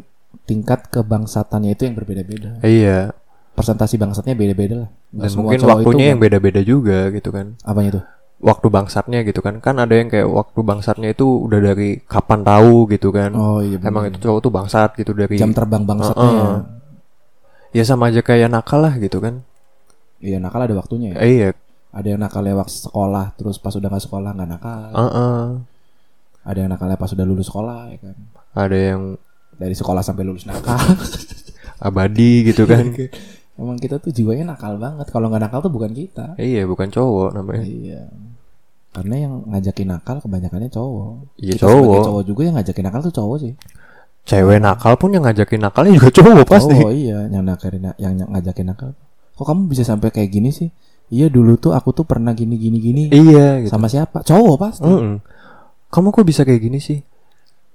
tingkat 0.44 0.88
kebangsatannya 0.90 1.72
itu 1.72 1.84
yang 1.84 1.96
berbeda-beda. 1.96 2.60
iya 2.62 3.16
Persentasi 3.52 3.96
bangsatnya 3.96 4.32
beda-beda 4.34 4.76
lah. 4.78 4.90
Dan 5.10 5.28
semua 5.28 5.44
mungkin 5.50 5.60
waktunya 5.66 6.06
itu 6.06 6.12
yang 6.12 6.20
beda-beda 6.20 6.62
juga 6.62 7.00
gitu 7.10 7.30
kan 7.30 7.56
Apanya 7.62 8.00
tuh? 8.00 8.06
waktu 8.42 8.68
bangsatnya 8.68 9.22
gitu 9.22 9.38
kan 9.40 9.60
kan 9.60 9.78
ada 9.78 9.94
yang 9.94 10.10
kayak 10.10 10.26
waktu 10.26 10.60
bangsatnya 10.62 11.14
itu 11.14 11.46
udah 11.46 11.60
dari 11.62 12.02
kapan 12.02 12.42
tahu 12.42 12.90
gitu 12.90 13.10
kan 13.10 13.30
Oh 13.34 13.62
iya. 13.62 13.78
emang 13.78 14.08
bener. 14.08 14.18
itu 14.18 14.26
cowok 14.26 14.40
tuh 14.42 14.52
bangsat 14.52 14.90
gitu 14.96 15.12
dari 15.14 15.38
jam 15.38 15.52
terbang 15.52 15.84
bangsatnya. 15.84 16.26
Heeh. 16.26 16.58
ya 17.72 17.84
sama 17.84 18.10
aja 18.10 18.20
kayak 18.20 18.50
nakal 18.50 18.82
lah 18.82 18.98
gitu 18.98 19.18
kan 19.18 19.46
ya. 20.18 20.34
Iya 20.34 20.38
nakal 20.40 20.66
ada 20.66 20.74
waktunya 20.74 21.14
ya. 21.14 21.18
Eh, 21.20 21.30
iya 21.32 21.50
Ada 21.92 22.08
yang 22.08 22.20
nakal 22.20 22.42
lewat 22.42 22.68
sekolah 22.72 23.36
terus 23.36 23.56
pas 23.58 23.72
udah 23.72 23.90
nggak 23.90 24.06
sekolah 24.06 24.32
nggak 24.32 24.50
nakal. 24.50 24.90
Heeh. 24.92 25.42
Ada 26.42 26.58
yang 26.60 26.70
nakalnya 26.70 26.96
pas 26.96 27.10
udah 27.10 27.24
lulus 27.24 27.46
sekolah 27.46 27.80
ya 27.88 27.98
kan. 28.00 28.16
ada 28.54 28.74
yang 28.76 29.02
Dari 29.54 29.74
sekolah 29.74 30.02
sampai 30.02 30.24
lulus 30.24 30.44
nakal. 30.44 30.74
abadi 31.80 32.46
gitu 32.46 32.66
kan 32.66 32.94
Emang 33.54 33.78
kita 33.78 33.98
tuh 33.98 34.10
jiwanya 34.10 34.56
nakal 34.56 34.76
banget. 34.76 35.06
Kalau 35.08 35.30
nggak 35.30 35.44
nakal 35.44 35.60
tuh 35.62 35.70
bukan 35.70 35.92
kita. 35.92 36.34
iya 36.36 36.66
bukan 36.66 36.88
cowok 36.88 37.30
namanya 37.32 37.62
Iya. 37.62 38.02
Karena 38.92 39.16
yang 39.20 39.34
ngajakin 39.46 39.88
nakal 39.88 40.18
kebanyakannya 40.18 40.68
cowok. 40.68 41.38
Iya, 41.38 41.54
Kita 41.56 41.64
cowok. 41.64 42.02
cowok 42.04 42.24
juga 42.26 42.42
yang 42.44 42.56
ngajakin 42.58 42.84
nakal 42.84 43.02
tuh 43.04 43.14
cowok 43.14 43.38
sih. 43.40 43.54
cewek 44.22 44.60
nakal 44.60 44.94
pun 44.96 45.10
yang 45.10 45.24
ngajakin 45.24 45.58
nakalnya 45.60 45.92
juga 45.94 46.10
cowok 46.14 46.46
pasti 46.46 46.76
Oh 46.76 46.90
iya, 46.92 47.26
yang 47.26 47.42
nakalin 47.42 47.90
yang 47.96 48.14
ngajakin 48.20 48.66
nakal. 48.68 48.94
Kok 49.34 49.46
kamu 49.48 49.62
bisa 49.68 49.82
sampai 49.84 50.10
kayak 50.10 50.30
gini 50.30 50.50
sih? 50.50 50.70
Iya 51.08 51.28
dulu 51.28 51.56
tuh 51.56 51.72
aku 51.72 51.92
tuh 51.92 52.04
pernah 52.04 52.32
gini 52.32 52.56
gini 52.56 52.78
gini. 52.78 53.04
iya 53.10 53.60
gitu 53.60 53.70
Sama 53.70 53.88
siapa? 53.88 54.22
Cowok 54.22 54.56
pasti. 54.58 54.86
Mm-mm. 54.86 55.18
Kamu 55.92 56.08
kok 56.10 56.26
bisa 56.26 56.42
kayak 56.42 56.62
gini 56.64 56.80
sih 56.80 57.00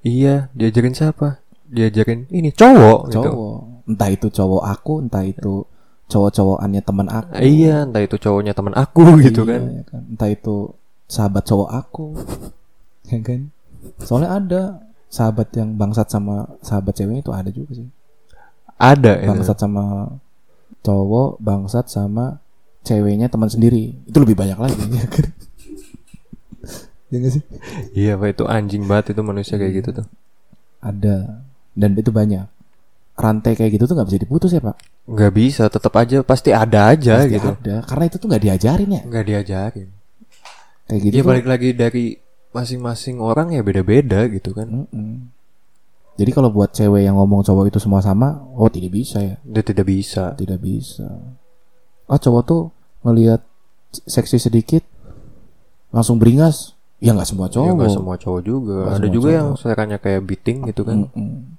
iya 0.02 0.48
diajarin 0.56 0.96
siapa 0.96 1.38
diajarin 1.66 2.26
ini 2.30 2.50
cowok 2.50 2.98
gitu 3.10 3.22
Cowok. 3.26 3.58
Entah 3.86 4.10
itu 4.10 4.26
cowok 4.26 4.62
aku, 4.66 4.92
entah 4.98 5.22
itu 5.22 5.62
cowok-cowokannya 6.10 6.82
teman 6.82 7.06
aku. 7.06 7.30
iya 7.38 7.86
entah 7.86 8.02
itu 8.02 8.18
cowoknya 8.18 8.50
teman 8.50 8.74
aku 8.74 9.14
gitu 9.22 9.46
Iya, 9.46 9.50
kan 9.54 9.60
ya 9.70 9.82
kan. 9.86 10.02
Entah 10.10 10.26
itu 10.30 10.56
sahabat 11.06 11.42
cowok 11.46 11.70
aku. 11.70 12.06
ya 13.14 13.18
kan? 13.22 13.40
Soalnya 14.02 14.30
ada 14.34 14.62
sahabat 15.06 15.54
yang 15.54 15.78
bangsat 15.78 16.10
sama 16.10 16.50
sahabat 16.66 16.98
ceweknya 16.98 17.22
itu 17.22 17.30
ada 17.30 17.50
juga 17.54 17.78
sih. 17.78 17.86
ada 18.74 19.22
itu. 19.22 19.30
Bangsat 19.30 19.54
sama 19.56 20.18
cowok, 20.82 21.38
bangsat 21.38 21.86
sama 21.86 22.42
ceweknya 22.82 23.30
teman 23.30 23.46
sendiri. 23.46 23.94
Itu 24.02 24.18
lebih 24.18 24.34
banyak 24.34 24.58
lagi 24.58 24.82
ya 24.98 25.06
kan. 25.06 25.26
Ya 27.06 27.16
gak 27.18 27.32
sih? 27.32 27.42
iya 27.94 28.12
pak 28.14 28.28
itu 28.32 28.44
anjing 28.44 28.82
banget 28.82 29.12
itu 29.12 29.22
manusia 29.22 29.54
kayak 29.54 29.74
gitu 29.76 29.90
tuh 29.94 30.06
Ada 30.78 31.42
dan 31.72 31.90
itu 31.92 32.10
banyak. 32.10 32.46
Rantai 33.14 33.52
kayak 33.52 33.72
gitu 33.72 33.84
tuh 33.84 33.94
nggak 33.94 34.08
bisa 34.08 34.18
diputus 34.18 34.50
ya 34.50 34.60
pak? 34.60 34.76
nggak 35.06 35.32
bisa 35.32 35.62
tetap 35.66 35.94
aja 35.94 36.20
pasti 36.20 36.50
ada 36.50 36.90
aja 36.90 37.22
Pasti 37.22 37.32
gitu 37.32 37.48
Ada. 37.54 37.76
Karena 37.84 38.04
itu 38.04 38.16
tuh 38.16 38.26
nggak 38.26 38.42
diajarin 38.42 38.90
ya. 38.90 39.02
nggak 39.02 39.24
diajarin 39.24 39.88
Kayak 40.84 41.00
gitu. 41.00 41.12
ya 41.12 41.20
tuh- 41.20 41.28
balik 41.28 41.46
lagi 41.46 41.68
dari 41.72 42.04
masing-masing 42.50 43.16
orang 43.18 43.50
ya 43.50 43.60
beda-beda 43.60 44.26
gitu 44.26 44.50
kan 44.50 44.66
Mm-mm. 44.66 45.30
Jadi 46.16 46.30
kalau 46.30 46.48
buat 46.48 46.70
cewek 46.70 47.02
yang 47.02 47.14
ngomong 47.14 47.40
cowok 47.42 47.68
itu 47.68 47.76
semua 47.76 48.00
sama, 48.00 48.40
oh 48.52 48.66
tidak 48.66 48.88
bisa 48.90 49.20
ya, 49.20 49.36
dia 49.42 49.60
tidak 49.60 49.84
bisa 49.84 50.32
tidak 50.32 50.56
bisa. 50.58 51.04
Ah 52.04 52.16
cowok 52.16 52.42
tuh 52.42 52.62
ngelihat 53.02 53.44
seksi 53.92 54.40
sedikit 54.40 54.80
langsung 55.88 56.16
beringas, 56.16 56.72
ya 56.98 57.10
nggak 57.10 57.26
semua 57.26 57.46
Ya, 57.46 57.52
cowok. 57.52 57.72
nggak 57.74 57.92
semua 57.92 58.14
cowok 58.16 58.40
juga 58.42 58.76
Nggak 58.82 58.96
ada 58.96 59.08
juga 59.08 59.22
cowok. 59.22 59.36
yang 59.36 59.48
seleranya 59.54 59.98
kayak 59.98 60.20
beating 60.22 60.58
gitu 60.64 60.82
kan 60.82 60.98
Mm-mm. 61.06 61.54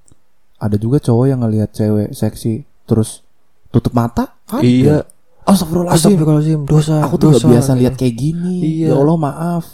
Ada 0.57 0.75
juga 0.75 0.97
cowok 0.97 1.25
yang 1.27 1.39
ngelihat 1.39 1.69
cewek 1.69 2.09
seksi 2.11 2.53
terus 2.83 3.21
tutup 3.69 3.93
mata. 3.93 4.33
Ada. 4.47 4.63
iya 4.63 4.97
Astagfirullahaladzim. 5.43 6.17
Astagfirullahaladzim 6.17 6.61
dosa 6.65 6.95
Aku 7.03 7.15
tuh 7.15 7.29
dosa, 7.29 7.39
gak 7.39 7.51
biasa 7.51 7.71
gitu. 7.71 7.79
lihat 7.79 7.93
kayak 7.95 8.15
gini. 8.15 8.55
Iya. 8.59 8.87
Ya 8.87 8.95
Allah 8.95 9.17
maaf. 9.17 9.65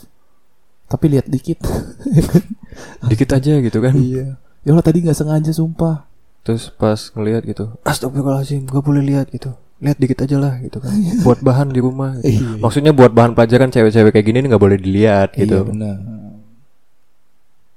Tapi 0.85 1.05
lihat 1.09 1.25
dikit. 1.25 1.63
dikit 3.05 3.29
aja 3.31 3.53
gitu 3.57 3.79
kan 3.79 3.93
iya. 3.95 4.35
Ya 4.61 4.69
Allah 4.69 4.81
tadi 4.81 4.99
nggak 4.99 5.15
sengaja 5.15 5.51
sumpah. 5.51 6.07
terus 6.41 6.67
pas 6.69 6.99
ngelihat 7.09 7.45
gitu 7.45 7.71
Astagfirullahaladzim 7.81 8.67
gak 8.67 8.83
boleh 8.83 8.99
lihat 9.01 9.31
gitu 9.31 9.55
lihat 9.79 9.97
dikit 9.97 10.19
aja 10.21 10.37
lah 10.37 10.53
gitu 10.59 10.77
kan 10.77 10.93
buat 11.21 11.39
bahan 11.39 11.69
di 11.69 11.79
rumah 11.79 12.19
gitu. 12.19 12.29
Iya. 12.29 12.59
maksudnya 12.59 12.91
buat 12.91 13.11
bahan 13.11 13.33
pelajaran 13.33 13.69
cewek-cewek 13.69 14.11
kayak 14.11 14.25
gini 14.25 14.45
nggak 14.45 14.59
boleh 14.59 14.77
dilihat 14.77 15.33
Iya 15.33 15.41
gitu 15.43 15.57
benar. 15.65 15.97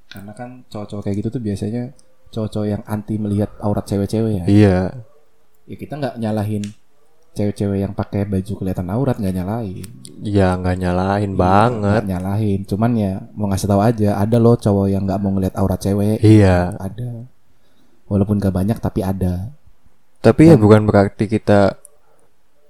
Karena 0.06 0.32
kan 0.32 0.64
cowok-cowok 0.66 1.02
kayak 1.02 1.16
gitu 1.18 1.28
tuh 1.30 1.42
biasanya 1.42 1.82
cowok-cowok 2.28 2.66
yang 2.68 2.82
anti 2.85 3.14
melihat 3.16 3.50
aurat 3.61 3.85
cewek-cewek 3.85 4.32
ya. 4.32 4.44
iya 4.46 4.78
Ya 5.66 5.74
kita 5.74 5.98
nggak 5.98 6.14
nyalahin 6.16 6.62
cewek-cewek 7.35 7.78
yang 7.78 7.92
pakai 7.92 8.24
baju 8.24 8.52
kelihatan 8.54 8.87
aurat 8.88 9.18
nggak 9.18 9.35
nyalahin. 9.35 9.85
ya 10.22 10.56
nggak 10.56 10.76
nyalahin 10.78 11.32
Iya, 11.32 11.37
banget 11.37 12.00
Nggak 12.00 12.09
nyalahin. 12.09 12.61
Cuman 12.64 12.90
ya 12.94 13.12
mau 13.35 13.46
ngasih 13.50 13.66
tahu 13.66 13.80
aja 13.82 14.11
ada 14.16 14.37
loh 14.38 14.54
cowok 14.54 14.87
yang 14.88 15.02
nggak 15.04 15.20
mau 15.20 15.30
ngeliat 15.35 15.54
aurat 15.59 15.76
cewek. 15.76 16.22
iya 16.22 16.72
Ada. 16.78 17.26
Walaupun 18.06 18.38
gak 18.38 18.54
banyak 18.54 18.78
tapi 18.78 19.02
ada. 19.02 19.50
tapi 20.16 20.46
ya 20.46 20.56
bukan 20.56 20.87
berarti 20.87 21.26
kita 21.26 21.74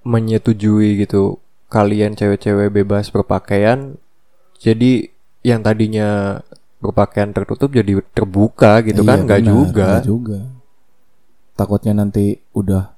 menyetujui 0.07 1.03
gitu 1.03 1.37
kalian 1.67 2.15
cewek-cewek 2.15 2.71
bebas 2.71 3.11
berpakaian 3.11 3.99
jadi 4.57 5.11
yang 5.43 5.59
tadinya 5.59 6.39
berpakaian 6.79 7.29
tertutup 7.29 7.69
jadi 7.69 7.99
terbuka 8.11 8.79
gitu 8.81 9.01
Iya, 9.01 9.09
kan 9.09 9.19
nggak 9.21 9.41
juga 9.43 9.85
nggak 9.99 10.05
juga. 10.05 10.39
Takutnya 11.53 11.93
nanti 11.97 12.37
udah 12.53 12.93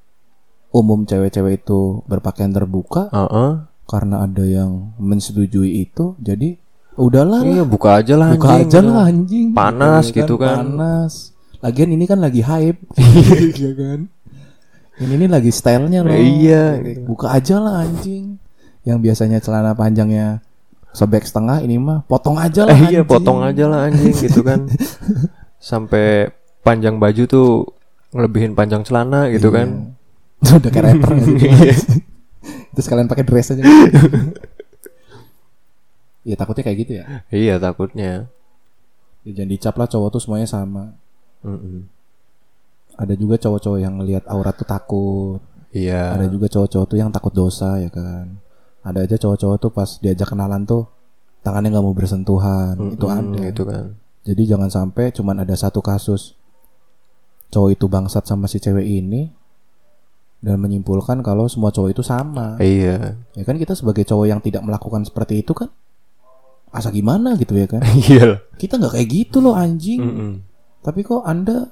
umum 0.70 1.02
cewek-cewek 1.02 1.64
itu 1.64 2.04
berpakaian 2.06 2.52
terbuka 2.52 3.08
Heeh. 3.10 3.66
karena 3.86 4.22
ada 4.22 4.44
yang 4.44 4.94
mensetujui 5.00 5.82
itu 5.82 6.14
jadi 6.20 6.60
udahlah 6.94 7.42
iya 7.42 7.64
buka 7.64 8.04
aja 8.04 8.14
lah 8.14 8.36
buka 8.36 8.54
anjing, 8.54 8.68
aja 8.68 8.80
gitu. 8.80 8.90
lah 8.92 9.04
anjing 9.08 9.48
Panas 9.56 10.06
Iya 10.06 10.16
gitu 10.20 10.36
kan. 10.36 10.56
panas 10.62 11.14
lagian 11.60 11.90
ini 11.90 12.06
kan 12.06 12.20
lagi 12.20 12.44
hype 12.44 12.80
iya 13.56 13.72
kan 13.74 14.00
ini 15.00 15.14
ini 15.16 15.26
lagi 15.26 15.50
stylenya 15.50 16.02
loh 16.02 16.12
Iya, 16.12 16.78
Jadi, 16.78 16.92
gitu. 16.94 17.00
buka 17.08 17.28
aja 17.32 17.56
lah 17.58 17.82
anjing 17.82 18.36
yang 18.82 18.98
biasanya 18.98 19.40
celana 19.40 19.72
panjangnya 19.72 20.44
sobek 20.90 21.22
setengah 21.22 21.62
ini 21.62 21.78
mah 21.78 22.02
potong 22.04 22.36
aja 22.36 22.64
lah 22.64 22.74
Eh, 22.74 22.92
iya 22.92 23.02
potong 23.04 23.40
aja 23.40 23.66
lah 23.66 23.88
anjing 23.88 24.12
gitu 24.12 24.42
kan 24.42 24.66
sampai 25.62 26.32
panjang 26.60 26.98
baju 26.98 27.24
tuh 27.26 27.50
ngelebihin 28.10 28.54
panjang 28.54 28.82
celana 28.82 29.30
gitu 29.30 29.50
Iya. 29.50 29.58
kan 29.58 29.68
udah 30.58 30.70
kayak 30.70 30.86
rapper 30.88 31.12
gitu. 31.20 31.46
terus 32.72 32.88
kalian 32.88 33.06
pakai 33.06 33.24
dress 33.24 33.52
aja 33.52 33.64
Iya 36.22 36.36
takutnya 36.36 36.64
kayak 36.64 36.80
gitu 36.80 36.92
ya. 36.96 37.06
iya 37.30 37.56
takutnya 37.58 38.28
ya 39.24 39.32
jangan 39.34 39.50
dicap 39.50 39.76
lah 39.76 39.86
cowok 39.86 40.10
tuh 40.10 40.22
semuanya 40.22 40.48
sama. 40.48 40.96
Mm-mm. 41.42 41.88
Ada 43.00 43.16
juga 43.16 43.40
cowok-cowok 43.40 43.80
yang 43.80 43.96
ngelihat 43.98 44.28
aurat 44.28 44.54
tuh 44.54 44.68
takut. 44.68 45.40
iya 45.72 46.12
Ada 46.12 46.28
juga 46.28 46.52
cowok-cowok 46.52 46.86
tuh 46.86 46.98
yang 47.00 47.10
takut 47.10 47.32
dosa 47.32 47.80
ya 47.80 47.88
kan. 47.88 48.36
Ada 48.84 49.08
aja 49.08 49.16
cowok-cowok 49.16 49.58
tuh 49.58 49.72
pas 49.72 49.90
diajak 50.00 50.28
kenalan 50.28 50.68
tuh 50.68 50.84
tangannya 51.40 51.72
nggak 51.72 51.86
mau 51.86 51.96
bersentuhan. 51.96 52.76
Itu 52.92 53.08
Mm-mm, 53.08 53.40
ada. 53.40 53.40
gitu 53.48 53.64
kan 53.64 53.96
Jadi 54.28 54.42
jangan 54.46 54.68
sampai 54.68 55.16
cuman 55.16 55.42
ada 55.42 55.56
satu 55.56 55.80
kasus 55.80 56.36
cowok 57.50 57.70
itu 57.74 57.86
bangsat 57.88 58.28
sama 58.28 58.46
si 58.46 58.60
cewek 58.60 58.84
ini 58.86 59.32
dan 60.40 60.60
menyimpulkan 60.60 61.20
kalau 61.20 61.48
semua 61.48 61.72
cowok 61.72 61.90
itu 61.96 62.04
sama. 62.04 62.60
iya 62.60 63.16
Ya 63.34 63.44
kan 63.48 63.56
kita 63.56 63.76
sebagai 63.80 64.04
cowok 64.04 64.28
yang 64.28 64.40
tidak 64.44 64.62
melakukan 64.68 65.08
seperti 65.08 65.40
itu 65.40 65.56
kan 65.56 65.72
asa 66.70 66.92
gimana 66.92 67.34
gitu 67.40 67.56
ya 67.56 67.66
kan. 67.66 67.80
iya. 68.12 68.44
Kita 68.60 68.76
nggak 68.76 69.00
kayak 69.00 69.08
gitu 69.08 69.40
loh 69.40 69.56
anjing. 69.56 70.04
Mm-mm. 70.04 70.32
Tapi 70.84 71.00
kok 71.02 71.24
Anda 71.24 71.72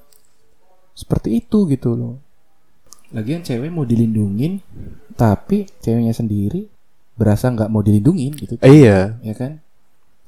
seperti 0.98 1.38
itu 1.38 1.70
gitu 1.70 1.94
loh. 1.94 2.18
Lagian 3.10 3.40
cewek 3.40 3.70
mau 3.70 3.86
dilindungin, 3.86 4.60
tapi 5.14 5.70
ceweknya 5.78 6.12
sendiri 6.12 6.66
berasa 7.14 7.48
nggak 7.48 7.70
mau 7.70 7.80
dilindungin 7.80 8.34
gitu. 8.36 8.58
iya 8.62 9.18
Ya 9.20 9.34
kan? 9.34 9.62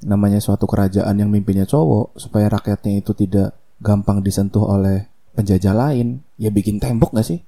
namanya 0.00 0.38
suatu 0.38 0.64
kerajaan 0.64 1.12
yang 1.12 1.28
mimpinnya 1.28 1.62
cowok 1.64 2.16
supaya 2.16 2.48
rakyatnya 2.48 2.98
itu 2.98 3.12
tidak 3.12 3.52
gampang 3.78 4.18
disentuh 4.20 4.64
oleh 4.64 5.04
penjajah 5.30 5.70
lain 5.70 6.24
ya 6.34 6.48
bikin 6.48 6.78
tembok 6.78 7.12
gak 7.12 7.26
sih 7.26 7.38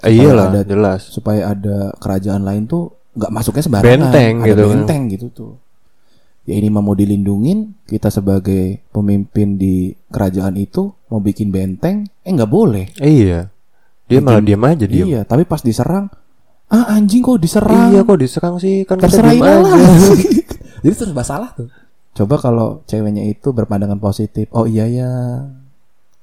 Eh, 0.00 0.16
iyalah 0.16 0.48
ada- 0.50 0.64
jelas 0.64 1.04
supaya 1.04 1.50
ada 1.50 1.92
kerajaan 1.94 2.40
lain 2.40 2.64
tuh 2.64 2.88
nggak 3.12 3.30
masuknya 3.30 3.62
sembarangan 3.62 3.98
Benteng 4.00 4.34
ada 4.38 4.46
gitu 4.48 4.62
kan. 4.62 4.70
benteng 4.72 5.02
gitu 5.08 5.26
tuh 5.28 5.52
ya 6.48 6.56
ini 6.56 6.72
mah 6.72 6.80
mau 6.80 6.96
dilindungin 6.96 7.84
kita 7.84 8.08
sebagai 8.08 8.80
pemimpin 8.88 9.60
di 9.60 9.92
kerajaan 10.08 10.56
itu 10.56 10.96
mau 11.12 11.20
bikin 11.20 11.52
benteng 11.52 12.08
eh 12.24 12.32
nggak 12.32 12.48
boleh. 12.48 12.88
Iya. 12.96 13.52
Dia 14.08 14.24
malah 14.24 14.40
diam 14.40 14.64
aja 14.64 14.88
dia 14.88 15.04
iya 15.04 15.20
tapi 15.28 15.44
pas 15.44 15.60
diserang 15.60 16.08
ah 16.72 16.96
anjing 16.96 17.20
kok 17.20 17.36
diserang? 17.36 17.92
Iya 17.92 18.00
kok 18.00 18.16
diserang 18.16 18.56
sih? 18.56 18.88
Kan 18.88 18.96
lah 18.96 19.12
aja. 19.12 19.60
Jadi 20.84 20.94
serba 20.96 21.20
salah 21.20 21.52
tuh. 21.52 21.68
Coba 22.16 22.40
kalau 22.40 22.80
ceweknya 22.88 23.28
itu 23.28 23.52
berpandangan 23.52 24.00
positif 24.00 24.48
oh 24.56 24.64
iya 24.64 24.88
ya. 24.88 25.12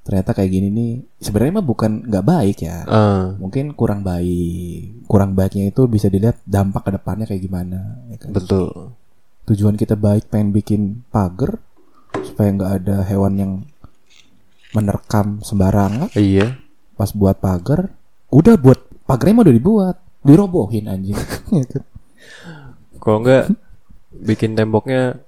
Ternyata 0.02 0.34
kayak 0.34 0.50
gini 0.50 0.68
nih. 0.74 0.92
Sebenarnya 1.22 1.62
mah 1.62 1.66
bukan 1.66 2.02
nggak 2.02 2.26
baik 2.26 2.58
ya. 2.66 2.82
Ah, 2.86 3.34
mungkin 3.38 3.78
kurang 3.78 4.02
baik. 4.02 5.06
Kurang 5.06 5.38
baiknya 5.38 5.70
itu 5.70 5.86
bisa 5.86 6.10
dilihat 6.10 6.42
dampak 6.42 6.82
ke 6.82 6.90
depannya 6.98 7.30
kayak 7.30 7.42
gimana 7.46 8.02
ya 8.10 8.18
kan? 8.18 8.30
betul 8.34 8.94
tujuan 9.46 9.78
kita 9.78 9.94
baik 9.94 10.28
pengen 10.28 10.50
bikin 10.50 10.82
pagar 11.08 11.58
supaya 12.22 12.48
nggak 12.50 12.72
ada 12.82 12.96
hewan 13.06 13.34
yang 13.38 13.52
menerkam 14.74 15.40
sembarangan 15.40 16.10
iya 16.18 16.58
pas 16.98 17.14
buat 17.14 17.38
pagar 17.38 17.94
udah 18.28 18.58
buat 18.58 18.80
pagarnya 19.06 19.34
mah 19.38 19.44
udah 19.46 19.56
dibuat 19.56 19.96
dirobohin 20.26 20.90
anjing 20.90 21.14
kan? 21.14 21.42
kalau 23.02 23.22
enggak 23.22 23.54
bikin 24.10 24.58
temboknya 24.58 25.22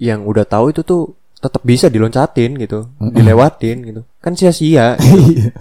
yang 0.00 0.24
udah 0.24 0.48
tahu 0.48 0.72
itu 0.72 0.80
tuh 0.80 1.12
tetap 1.36 1.60
bisa 1.60 1.92
diloncatin 1.92 2.56
gitu 2.56 2.88
dilewatin 2.96 3.84
gitu 3.84 4.02
kan 4.18 4.32
sia-sia 4.32 4.96
Iya. 5.00 5.52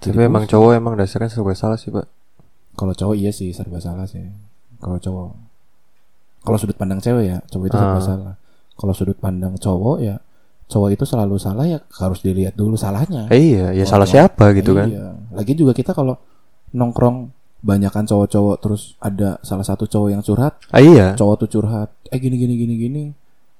tapi 0.00 0.18
emang 0.24 0.48
cowok 0.48 0.72
emang 0.74 0.94
dasarnya 0.96 1.30
serba 1.30 1.52
salah 1.54 1.78
sih 1.78 1.92
pak 1.92 2.08
Kalau 2.72 2.96
cowok 2.96 3.14
iya 3.14 3.28
sih 3.28 3.52
serba 3.52 3.78
salah 3.84 4.08
sih. 4.08 4.24
Kalau 4.80 4.96
cowok. 4.96 5.51
Kalau 6.42 6.56
sudut 6.56 6.74
pandang 6.74 6.98
cewek 6.98 7.24
ya, 7.24 7.38
cowok 7.46 7.64
itu 7.66 7.76
serba 7.76 7.94
Ah. 7.94 8.02
salah. 8.02 8.34
Kalau 8.72 8.92
sudut 8.92 9.14
pandang 9.14 9.54
cowok 9.54 9.96
ya, 9.98 10.18
cowok 10.66 10.88
itu 10.90 11.04
selalu 11.04 11.36
salah 11.36 11.64
ya 11.64 11.78
harus 11.96 12.18
dilihat 12.20 12.52
dulu 12.52 12.74
salahnya. 12.74 13.28
Eh, 13.28 13.38
iya 13.54 13.66
ya 13.72 13.84
Oh, 13.84 13.88
salah 13.88 14.04
siapa 14.04 14.50
gitu 14.52 14.72
kan 14.72 14.88
Iya. 14.88 15.06
Lagi 15.30 15.52
juga 15.52 15.70
kita 15.70 15.92
kalau 15.92 16.18
nongkrong 16.70 17.30
banyakan 17.60 18.02
cowok-cowok 18.02 18.56
terus 18.58 18.98
ada 18.98 19.38
salah 19.40 19.62
satu 19.62 19.86
cowok 19.86 20.08
yang 20.10 20.18
curhat, 20.20 20.58
ah, 20.68 20.82
iya 20.82 21.14
cowok 21.14 21.46
tuh 21.46 21.50
curhat, 21.52 21.94
eh 22.08 22.18
gini 22.18 22.34
gini 22.34 22.54
gini 22.56 22.74
gini. 22.76 23.04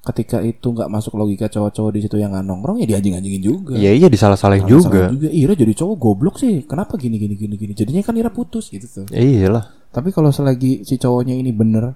Ketika 0.03 0.42
itu 0.42 0.75
nggak 0.75 0.90
masuk 0.90 1.14
logika 1.14 1.47
cowok-cowok 1.47 1.90
di 1.95 2.01
situ 2.03 2.18
yang 2.18 2.35
nggak 2.35 2.42
nongkrong 2.42 2.83
ya 2.83 2.87
dianjing-anjingin 2.88 3.38
juga. 3.38 3.79
iya 3.79 3.95
iya 3.95 4.11
disalah-salahin 4.11 4.66
Salah- 4.66 4.75
juga 4.75 5.01
juga. 5.09 5.31
Ira 5.31 5.55
jadi 5.55 5.71
cowok 5.73 5.95
goblok 5.95 6.37
sih. 6.37 6.66
Kenapa 6.66 6.99
gini 6.99 7.14
gini 7.14 7.38
gini 7.38 7.55
gini? 7.55 7.71
Jadinya 7.71 8.03
kan 8.03 8.18
Ira 8.18 8.27
putus 8.29 8.66
gitu 8.66 8.83
tuh. 8.90 9.07
iya 9.14 9.47
lah 9.47 9.71
Tapi 9.92 10.11
kalau 10.11 10.35
selagi 10.35 10.83
si 10.83 10.99
cowoknya 10.99 11.38
ini 11.38 11.55
bener, 11.55 11.95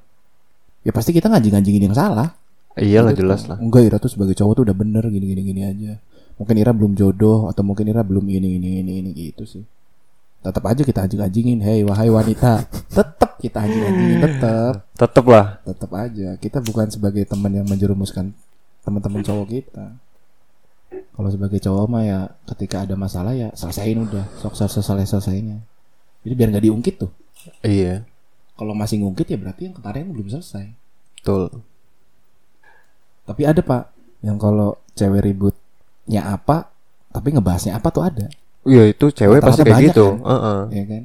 ya 0.87 0.95
pasti 0.95 1.11
kita 1.11 1.27
ngajing-ngajingin 1.27 1.91
yang 1.91 1.97
salah. 1.99 2.39
iya 2.79 3.01
lah 3.03 3.11
jelas 3.11 3.49
lah 3.51 3.59
Enggak 3.59 3.89
Ira 3.89 3.97
tuh 3.99 4.13
sebagai 4.13 4.37
cowok 4.39 4.63
tuh 4.63 4.65
udah 4.71 4.77
bener 4.77 5.03
gini 5.11 5.27
gini 5.35 5.43
gini 5.43 5.63
aja. 5.67 5.93
Mungkin 6.39 6.55
Ira 6.63 6.71
belum 6.71 6.95
jodoh 6.95 7.51
atau 7.51 7.67
mungkin 7.67 7.91
Ira 7.91 8.07
belum 8.07 8.23
ini 8.31 8.61
ini 8.63 8.69
ini 8.87 8.93
ini 9.03 9.11
gitu 9.11 9.43
sih. 9.43 9.65
Tetap 10.47 10.63
aja 10.63 10.87
kita 10.87 11.03
anjing-anjingin, 11.03 11.59
hei 11.59 11.83
wahai 11.83 12.07
wanita, 12.07 12.71
tetap 12.97 13.35
kita 13.43 13.67
anjing-anjingin, 13.67 14.19
tetap, 14.23 14.87
tetep 14.95 15.25
lah 15.27 15.59
tetap 15.67 15.91
aja. 15.91 16.39
Kita 16.39 16.63
bukan 16.63 16.87
sebagai 16.87 17.27
teman 17.27 17.51
yang 17.51 17.67
menjerumuskan 17.67 18.31
teman-teman 18.87 19.27
cowok 19.27 19.47
kita. 19.51 19.87
Kalau 20.87 21.29
sebagai 21.35 21.59
cowok 21.59 21.85
mah 21.91 22.03
ya 22.07 22.19
ketika 22.55 22.87
ada 22.87 22.95
masalah 22.95 23.35
ya 23.35 23.51
selesaiin 23.59 24.07
udah, 24.07 24.23
sok 24.39 24.55
selesai 24.55 25.03
selesainya. 25.19 25.59
Jadi 26.23 26.33
biar 26.39 26.55
nggak 26.55 26.65
diungkit 26.71 26.95
tuh. 27.03 27.11
iya 27.63 28.07
Kalau 28.57 28.73
masih 28.73 29.05
ngungkit 29.05 29.29
ya 29.29 29.37
berarti 29.37 29.69
yang 29.69 29.77
kemarin 29.77 30.09
belum 30.09 30.33
selesai. 30.33 30.73
betul 31.21 31.61
Tapi 33.29 33.43
ada 33.45 33.61
pak 33.61 33.93
yang 34.25 34.41
kalau 34.41 34.81
cewek 34.97 35.21
ributnya 35.29 36.25
apa, 36.25 36.73
tapi 37.13 37.37
ngebahasnya 37.37 37.77
apa 37.77 37.93
tuh 37.93 38.07
ada, 38.07 38.27
iya 38.65 38.89
itu 38.89 39.13
cewek 39.13 39.45
pasti 39.45 39.61
kayak 39.67 39.93
gitu 39.93 40.17
kan? 40.23 40.25
Heeh. 40.25 40.61
ya 40.73 40.85
kan? 40.89 41.03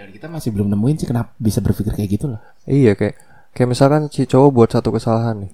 Dan 0.00 0.08
kita 0.16 0.26
masih 0.32 0.48
belum 0.56 0.72
nemuin 0.72 0.96
sih 0.96 1.08
kenapa 1.10 1.36
bisa 1.36 1.60
berpikir 1.60 1.92
kayak 1.92 2.10
gitu 2.16 2.32
lah. 2.32 2.40
Iya 2.64 2.96
kayak 2.96 3.20
kayak 3.52 3.68
misalkan 3.68 4.08
si 4.08 4.24
cowok 4.24 4.50
buat 4.54 4.70
satu 4.72 4.94
kesalahan 4.96 5.44
nih. 5.44 5.52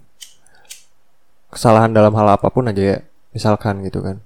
Kesalahan 1.50 1.90
dalam 1.90 2.14
hal 2.14 2.38
apa 2.38 2.46
pun 2.52 2.70
aja 2.70 2.78
ya. 2.78 2.98
Misalkan 3.34 3.82
gitu 3.82 4.04
kan. 4.06 4.22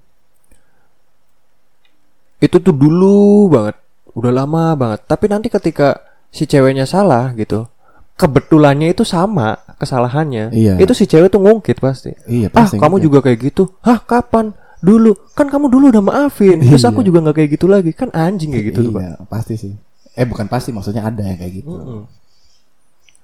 Itu 2.36 2.60
tuh 2.60 2.76
dulu 2.76 3.48
banget, 3.48 3.80
udah 4.12 4.32
lama 4.32 4.76
banget. 4.76 5.00
Tapi 5.08 5.24
nanti 5.32 5.48
ketika 5.48 6.09
si 6.30 6.46
ceweknya 6.46 6.84
salah 6.84 7.34
gitu, 7.34 7.66
kebetulannya 8.14 8.90
itu 8.90 9.02
sama 9.02 9.54
kesalahannya. 9.76 10.50
Iya. 10.50 10.74
Itu 10.78 10.92
si 10.92 11.04
cewek 11.04 11.28
tuh 11.28 11.40
ngungkit 11.40 11.78
pasti. 11.78 12.14
Iya 12.24 12.48
Ah, 12.50 12.64
pasti. 12.64 12.76
kamu 12.76 12.86
ngungkit. 12.96 13.06
juga 13.06 13.18
kayak 13.20 13.38
gitu. 13.42 13.62
Hah, 13.80 13.98
kapan? 13.98 14.54
Dulu. 14.80 15.12
Kan 15.32 15.48
kamu 15.48 15.68
dulu 15.68 15.84
udah 15.88 16.00
maafin. 16.00 16.56
Terus 16.58 16.82
aku 16.82 17.00
Iya. 17.00 17.06
juga 17.06 17.18
nggak 17.20 17.36
kayak 17.36 17.50
gitu 17.52 17.66
lagi. 17.66 17.90
Kan 17.92 18.08
anjing 18.10 18.48
kayak 18.50 18.66
gitu 18.72 18.80
tuh, 18.88 18.92
Pak. 18.92 19.02
Iya 19.02 19.12
pasti 19.26 19.54
sih. 19.54 19.72
Eh 20.12 20.24
bukan 20.24 20.46
pasti 20.46 20.70
maksudnya 20.70 21.02
ada 21.02 21.20
yang 21.20 21.36
kayak 21.36 21.52
gitu. 21.60 21.70
Mm-mm. 21.70 22.02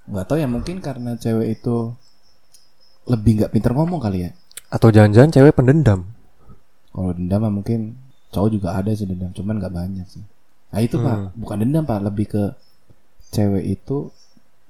Gak 0.06 0.24
tau 0.24 0.36
ya 0.36 0.46
mungkin 0.46 0.78
karena 0.78 1.14
cewek 1.14 1.56
itu 1.56 1.90
lebih 3.06 3.32
nggak 3.38 3.50
pinter 3.50 3.72
ngomong 3.72 3.98
kali 3.98 4.18
ya. 4.22 4.30
Atau 4.68 4.90
jangan-jangan 4.90 5.30
cewek 5.30 5.52
pendendam. 5.52 6.06
Kalau 6.90 7.10
dendam 7.10 7.40
mah 7.40 7.52
mungkin 7.52 7.94
cowok 8.28 8.48
juga 8.50 8.68
ada 8.74 8.90
sih 8.92 9.02
dendam, 9.02 9.30
cuman 9.30 9.58
nggak 9.58 9.72
banyak 9.72 10.06
sih. 10.06 10.22
Nah 10.68 10.80
itu 10.80 10.96
Hmm. 10.96 11.04
pak, 11.04 11.16
bukan 11.34 11.56
dendam 11.58 11.82
pak, 11.82 11.98
lebih 12.00 12.26
ke 12.28 12.42
cewek 13.36 13.64
itu 13.76 14.08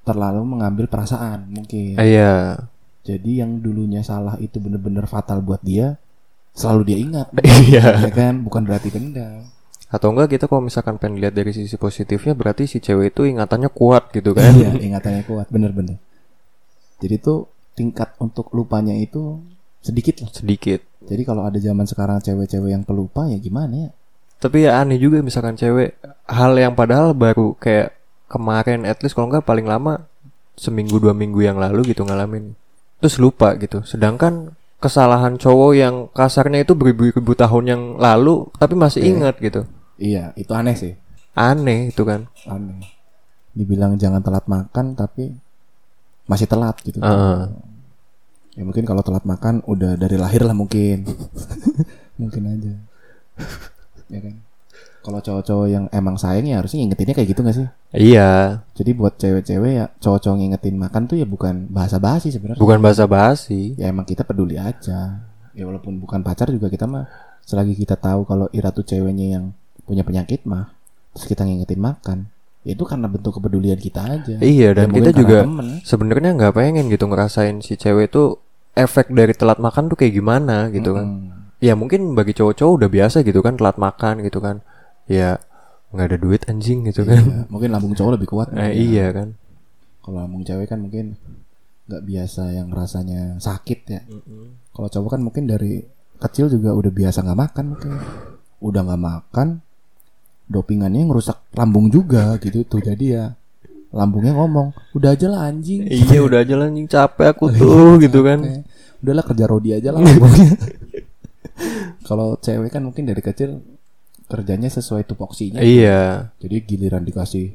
terlalu 0.03 0.43
mengambil 0.43 0.91
perasaan 0.91 1.47
mungkin. 1.51 1.99
Iya. 1.99 2.67
Jadi 3.07 3.39
yang 3.39 3.63
dulunya 3.63 4.03
salah 4.03 4.35
itu 4.43 4.59
bener-bener 4.59 5.07
fatal 5.07 5.39
buat 5.39 5.63
dia, 5.63 5.95
selalu 6.55 6.83
dia 6.87 6.99
ingat. 6.99 7.27
Iya. 7.67 8.07
ya 8.07 8.13
kan, 8.15 8.43
bukan 8.43 8.67
berarti 8.67 8.91
dendam. 8.91 9.47
Atau 9.87 10.11
enggak 10.11 10.35
kita 10.35 10.51
kalau 10.51 10.67
misalkan 10.67 10.99
pengen 10.99 11.23
lihat 11.23 11.35
dari 11.35 11.55
sisi 11.55 11.79
positifnya 11.79 12.35
berarti 12.35 12.67
si 12.67 12.83
cewek 12.83 13.15
itu 13.15 13.23
ingatannya 13.31 13.71
kuat 13.71 14.11
gitu 14.11 14.35
kan. 14.35 14.51
Iya, 14.51 14.75
ingatannya 14.75 15.23
kuat, 15.23 15.47
bener-bener. 15.47 16.03
Jadi 16.99 17.23
tuh 17.23 17.47
tingkat 17.79 18.19
untuk 18.19 18.51
lupanya 18.51 18.97
itu 18.99 19.39
sedikit 19.85 20.27
lah. 20.27 20.31
Sedikit. 20.35 20.81
Jadi 21.07 21.23
kalau 21.23 21.47
ada 21.47 21.59
zaman 21.63 21.87
sekarang 21.87 22.19
cewek-cewek 22.19 22.75
yang 22.75 22.83
pelupa 22.83 23.31
ya 23.31 23.39
gimana 23.39 23.75
ya? 23.87 23.91
Tapi 24.37 24.67
ya 24.69 24.83
aneh 24.83 24.99
juga 24.99 25.23
misalkan 25.23 25.55
cewek 25.55 25.97
hal 26.27 26.53
yang 26.59 26.75
padahal 26.75 27.15
baru 27.17 27.57
kayak 27.57 27.96
kemarin 28.27 28.87
at 28.87 29.01
least 29.03 29.15
kalau 29.15 29.31
enggak 29.31 29.47
paling 29.47 29.67
lama 29.67 30.07
seminggu 30.57 30.99
dua 30.99 31.13
minggu 31.13 31.43
yang 31.43 31.59
lalu 31.59 31.95
gitu 31.95 32.03
ngalamin. 32.03 32.55
Terus 33.03 33.21
lupa 33.21 33.55
gitu. 33.61 33.85
Sedangkan 33.85 34.57
kesalahan 34.81 35.41
cowok 35.41 35.73
yang 35.77 35.95
kasarnya 36.13 36.65
itu 36.67 36.77
beribu-ribu 36.77 37.33
tahun 37.33 37.65
yang 37.67 37.83
lalu 37.97 38.49
tapi 38.57 38.75
masih 38.77 39.01
Oke. 39.03 39.09
ingat 39.11 39.35
gitu. 39.41 39.61
Iya, 39.97 40.37
itu 40.37 40.53
aneh 40.53 40.77
sih. 40.77 40.93
Aneh 41.37 41.93
itu 41.93 42.05
kan. 42.05 42.29
aneh 42.49 42.97
dibilang 43.57 43.97
jangan 43.97 44.21
telat 44.21 44.45
makan 44.45 44.93
tapi 44.93 45.33
masih 46.29 46.45
telat 46.45 46.77
gitu 46.85 47.01
Heeh. 47.01 47.49
ya 48.61 48.63
mungkin 48.69 48.85
kalau 48.85 49.01
telat 49.01 49.25
makan 49.25 49.65
udah 49.65 49.97
dari 49.97 50.21
lahir 50.21 50.45
lah 50.45 50.53
mungkin 50.53 51.09
mungkin 52.21 52.43
aja 52.53 52.75
ya 54.13 54.21
kan 54.21 54.35
kalau 55.07 55.23
cowok-cowok 55.23 55.67
yang 55.71 55.85
emang 55.95 56.19
sayang 56.19 56.51
ya 56.51 56.59
harusnya 56.59 56.83
ngingetinnya 56.83 57.15
kayak 57.15 57.29
gitu 57.31 57.41
gak 57.47 57.57
sih 57.63 57.69
Iya, 57.95 58.61
jadi 58.75 58.91
buat 58.93 59.15
cewek-cewek 59.17 59.73
ya 59.79 59.87
cowok-cowok 60.03 60.37
ngingetin 60.43 60.75
makan 60.75 61.03
tuh 61.07 61.17
ya 61.23 61.25
bukan 61.25 61.71
bahasa 61.71 62.03
basi 62.03 62.35
sebenarnya 62.35 62.59
bukan 62.59 62.83
bahasa 62.83 63.07
basi. 63.07 63.79
ya 63.79 63.87
emang 63.89 64.03
kita 64.05 64.27
peduli 64.27 64.59
aja 64.59 65.23
ya 65.55 65.63
walaupun 65.65 66.03
bukan 66.03 66.21
pacar 66.27 66.51
juga 66.51 66.67
kita 66.67 66.85
mah 66.91 67.07
selagi 67.47 67.79
kita 67.79 67.95
tahu 67.95 68.27
kalau 68.27 68.51
Ira 68.51 68.75
tuh 68.75 68.83
ceweknya 68.83 69.39
yang 69.39 69.45
punya 69.87 70.03
penyakit 70.03 70.43
mah 70.45 70.75
terus 71.15 71.31
kita 71.31 71.47
ngingetin 71.47 71.79
makan 71.81 72.19
ya 72.67 72.75
itu 72.75 72.83
karena 72.83 73.07
bentuk 73.07 73.39
kepedulian 73.39 73.79
kita 73.79 74.03
aja 74.03 74.37
Iya, 74.43 74.75
dan 74.75 74.91
Ya, 74.91 74.99
kita 74.99 75.11
juga 75.15 75.47
sebenarnya 75.87 76.35
nggak 76.35 76.53
pengen 76.59 76.91
gitu 76.91 77.07
ngerasain 77.07 77.63
si 77.63 77.79
cewek 77.79 78.11
itu 78.11 78.37
efek 78.75 79.15
dari 79.15 79.33
telat 79.33 79.63
makan 79.63 79.89
tuh 79.89 79.97
kayak 79.97 80.13
gimana 80.13 80.69
gitu 80.69 80.93
kan. 80.93 81.07
Mm. 81.07 81.31
Ya 81.65 81.73
mungkin 81.73 82.13
bagi 82.13 82.37
cowok-cowok 82.37 82.73
udah 82.85 82.89
biasa 82.93 83.25
gitu 83.25 83.41
kan 83.41 83.57
telat 83.57 83.81
makan 83.81 84.21
gitu 84.21 84.43
kan. 84.45 84.61
Ya 85.07 85.39
nggak 85.95 86.07
ada 86.13 86.19
duit 86.19 86.43
anjing 86.51 86.85
gitu 86.91 87.07
kan. 87.07 87.23
Iya, 87.23 87.39
mungkin 87.49 87.71
lambung 87.73 87.95
cowok 87.95 88.13
lebih 88.19 88.29
kuat. 88.29 88.49
Eh, 88.53 88.71
ya. 88.71 88.71
iya. 88.75 89.07
kan. 89.15 89.29
kalau 90.07 90.23
lambung 90.23 90.47
cewek 90.47 90.71
kan 90.71 90.79
mungkin 90.79 91.19
nggak 91.91 92.03
biasa 92.07 92.55
yang 92.55 92.71
rasanya 92.71 93.39
sakit 93.43 93.81
ya. 93.91 94.01
Kalau 94.71 94.89
cowok 94.91 95.19
kan 95.19 95.21
mungkin 95.23 95.51
dari 95.51 95.83
kecil 96.23 96.47
juga 96.47 96.75
udah 96.75 96.93
biasa 96.95 97.27
nggak 97.27 97.41
makan 97.41 97.65
mungkin. 97.75 97.91
Udah 98.63 98.81
nggak 98.87 99.03
makan 99.03 99.49
dopingannya 100.47 101.11
ngerusak 101.11 101.51
lambung 101.59 101.91
juga 101.91 102.39
gitu. 102.39 102.63
Tuh 102.67 102.83
jadi 102.83 103.07
ya 103.07 103.25
lambungnya 103.95 104.35
ngomong 104.35 104.75
udah 104.95 105.15
aja 105.15 105.27
lah 105.31 105.51
anjing. 105.51 105.87
Iya 105.91 106.23
udah 106.23 106.43
aja 106.43 106.55
lah 106.55 106.67
anjing 106.71 106.87
capek 106.87 107.27
aku 107.35 107.51
tuh 107.59 107.99
gitu 108.03 108.23
kan. 108.23 108.67
udahlah 108.97 109.25
kerja 109.27 109.45
rodi 109.47 109.71
aja 109.75 109.91
lah 109.95 110.03
lambungnya. 110.03 110.55
Kalau 112.09 112.39
cewek 112.39 112.71
kan 112.71 112.83
mungkin 112.87 113.07
dari 113.07 113.19
kecil 113.19 113.59
kerjanya 114.27 114.69
sesuai 114.71 115.07
tupoksinya. 115.07 115.63
Iya. 115.63 116.35
Jadi 116.43 116.57
giliran 116.67 117.07
dikasih 117.07 117.55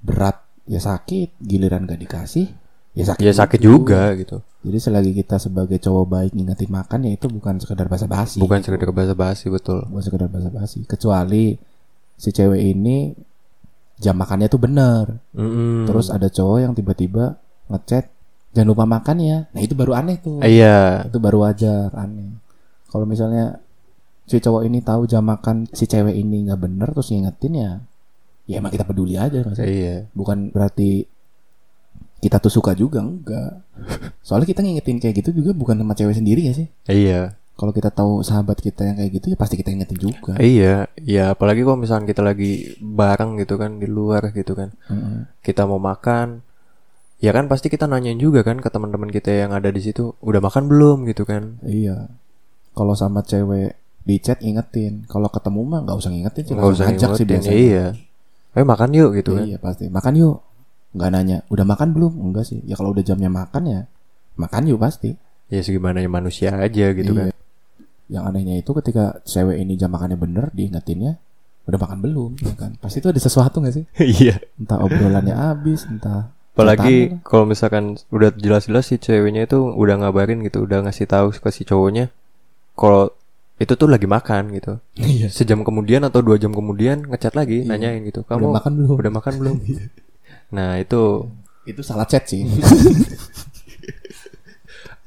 berat 0.00 0.42
ya 0.66 0.80
sakit. 0.80 1.38
Giliran 1.42 1.86
gak 1.86 2.00
dikasih 2.00 2.46
ya 2.94 3.04
sakit 3.10 3.24
ya 3.26 3.34
sakit 3.34 3.60
juga 3.60 4.14
gitu. 4.14 4.38
Jadi 4.64 4.78
selagi 4.78 5.12
kita 5.12 5.36
sebagai 5.42 5.82
cowok 5.82 6.04
baik 6.06 6.32
ngingetin 6.32 6.70
makan 6.70 7.00
ya 7.10 7.12
itu 7.18 7.26
bukan 7.26 7.58
sekedar 7.58 7.90
basa-basi. 7.90 8.38
Bukan 8.38 8.62
sekedar 8.62 8.88
basa-basi 8.94 9.50
betul. 9.50 9.82
Bukan 9.90 10.02
sekedar 10.06 10.30
basa-basi. 10.30 10.86
Kecuali 10.86 11.58
si 12.14 12.30
cewek 12.30 12.62
ini 12.62 13.10
jam 13.98 14.14
makannya 14.14 14.46
tuh 14.46 14.62
bener. 14.62 15.04
Mm-mm. 15.34 15.86
terus 15.86 16.10
ada 16.10 16.30
cowok 16.30 16.58
yang 16.62 16.72
tiba-tiba 16.74 17.38
ngechat 17.70 18.10
jangan 18.54 18.68
lupa 18.70 18.84
makan 18.86 19.16
ya. 19.20 19.38
Nah 19.50 19.60
itu 19.60 19.74
baru 19.74 19.98
aneh 19.98 20.16
tuh. 20.22 20.38
Iya. 20.40 21.10
Itu 21.10 21.18
baru 21.18 21.42
wajar 21.44 21.90
aneh. 21.98 22.38
Kalau 22.88 23.10
misalnya 23.10 23.58
si 24.24 24.40
cowok 24.40 24.62
ini 24.64 24.80
tahu 24.80 25.04
jam 25.04 25.24
makan 25.24 25.68
si 25.72 25.84
cewek 25.84 26.16
ini 26.16 26.48
nggak 26.48 26.60
bener 26.60 26.88
terus 26.96 27.12
ngingetin 27.12 27.54
ya 27.54 27.72
ya 28.44 28.60
emang 28.60 28.72
kita 28.72 28.84
peduli 28.84 29.16
aja 29.16 29.40
maksudnya. 29.40 29.68
iya. 29.68 29.96
Bukan 30.12 30.52
berarti 30.52 31.08
kita 32.20 32.40
tuh 32.40 32.52
suka 32.52 32.72
juga 32.72 33.04
enggak. 33.04 33.60
Soalnya 34.24 34.48
kita 34.48 34.60
ngingetin 34.64 34.96
kayak 35.00 35.14
gitu 35.24 35.44
juga 35.44 35.52
bukan 35.52 35.76
sama 35.76 35.92
cewek 35.96 36.16
sendiri 36.16 36.40
ya 36.48 36.52
sih. 36.56 36.68
Iya. 36.88 37.36
Kalau 37.54 37.70
kita 37.70 37.92
tahu 37.92 38.24
sahabat 38.24 38.58
kita 38.58 38.82
yang 38.82 38.96
kayak 38.98 39.12
gitu 39.20 39.26
ya 39.32 39.36
pasti 39.36 39.54
kita 39.60 39.72
ingetin 39.72 40.00
juga. 40.00 40.36
Iya 40.40 40.88
ya 41.00 41.36
apalagi 41.36 41.64
kalau 41.64 41.80
misalkan 41.80 42.08
kita 42.08 42.20
lagi 42.24 42.76
bareng 42.80 43.40
gitu 43.40 43.60
kan 43.60 43.80
di 43.80 43.88
luar 43.88 44.32
gitu 44.32 44.52
kan. 44.56 44.72
Mm-mm. 44.88 45.28
kita 45.44 45.68
mau 45.68 45.80
makan 45.80 46.40
ya 47.22 47.32
kan 47.32 47.48
pasti 47.48 47.72
kita 47.72 47.88
nanyain 47.88 48.20
juga 48.20 48.44
kan 48.44 48.60
ke 48.60 48.68
teman-teman 48.68 49.08
kita 49.08 49.32
yang 49.32 49.56
ada 49.56 49.72
di 49.72 49.80
situ 49.80 50.12
udah 50.20 50.40
makan 50.44 50.68
belum? 50.68 51.08
gitu 51.08 51.24
kan. 51.24 51.60
Iya. 51.64 52.12
Kalau 52.74 52.92
sama 52.98 53.22
cewek 53.22 53.83
di 54.04 54.20
chat 54.20 54.38
ingetin 54.44 55.08
kalau 55.08 55.32
ketemu 55.32 55.60
mah 55.64 55.80
nggak 55.88 55.96
usah 55.96 56.10
ngingetin 56.12 56.42
sih 56.44 56.54
usah 56.54 56.84
ngajak 56.92 57.10
sih 57.16 57.24
biasanya. 57.24 57.56
iya. 57.56 57.86
Ayo 58.54 58.64
makan 58.68 58.90
yuk 58.94 59.10
gitu 59.18 59.34
kan. 59.34 59.44
Iya 59.48 59.58
pasti. 59.58 59.90
Makan 59.90 60.12
yuk. 60.14 60.36
Nggak 60.94 61.10
nanya 61.10 61.36
udah 61.50 61.66
makan 61.66 61.88
belum? 61.90 62.12
Enggak 62.22 62.46
sih. 62.46 62.62
Ya 62.68 62.78
kalau 62.78 62.94
udah 62.94 63.02
jamnya 63.02 63.26
makan 63.26 63.62
ya 63.66 63.80
makan 64.38 64.62
yuk 64.70 64.78
pasti. 64.78 65.16
Ya 65.50 65.60
segimana 65.64 65.98
manusia 66.06 66.54
aja 66.54 66.92
gitu 66.94 67.12
Iya. 67.12 67.32
kan 67.32 67.32
yang 68.04 68.28
anehnya 68.28 68.60
itu 68.60 68.68
ketika 68.76 69.16
cewek 69.24 69.64
ini 69.64 69.80
jam 69.80 69.88
makannya 69.88 70.20
bener 70.20 70.52
diingetinnya 70.52 71.16
udah 71.64 71.78
makan 71.80 71.98
belum? 72.04 72.30
Ya 72.44 72.54
kan. 72.54 72.76
Pasti 72.78 73.00
itu 73.00 73.08
ada 73.08 73.18
sesuatu 73.18 73.64
gak 73.64 73.74
sih? 73.74 73.84
Iya. 74.20 74.36
Entah 74.60 74.78
obrolannya 74.84 75.34
habis 75.34 75.88
entah 75.88 76.28
apalagi 76.54 77.18
kalau 77.26 77.50
misalkan 77.50 77.98
udah 78.14 78.30
jelas-jelas 78.38 78.86
si 78.86 78.94
ceweknya 79.02 79.50
itu 79.50 79.58
udah 79.58 79.98
ngabarin 80.06 80.38
gitu 80.46 80.62
udah 80.62 80.86
ngasih 80.86 81.10
tahu 81.10 81.34
ke 81.34 81.50
si 81.50 81.66
cowoknya 81.66 82.14
kalau 82.78 83.10
itu 83.54 83.72
tuh 83.78 83.86
lagi 83.86 84.10
makan 84.10 84.50
gitu. 84.50 84.82
Iya. 84.98 85.30
Sejam 85.30 85.62
kemudian 85.62 86.02
atau 86.02 86.18
dua 86.20 86.36
jam 86.42 86.50
kemudian 86.50 87.06
ngechat 87.06 87.38
lagi 87.38 87.62
Iya. 87.62 87.70
nanyain 87.70 88.02
gitu 88.02 88.26
udah 88.26 88.34
kamu 88.34 88.46
makan 88.50 88.72
belum? 88.74 88.96
udah 88.98 89.12
makan 89.14 89.32
belum? 89.38 89.56
Nah 90.54 90.78
itu 90.78 91.26
itu 91.66 91.82
salah 91.82 92.06
chat 92.06 92.22
sih. 92.30 92.46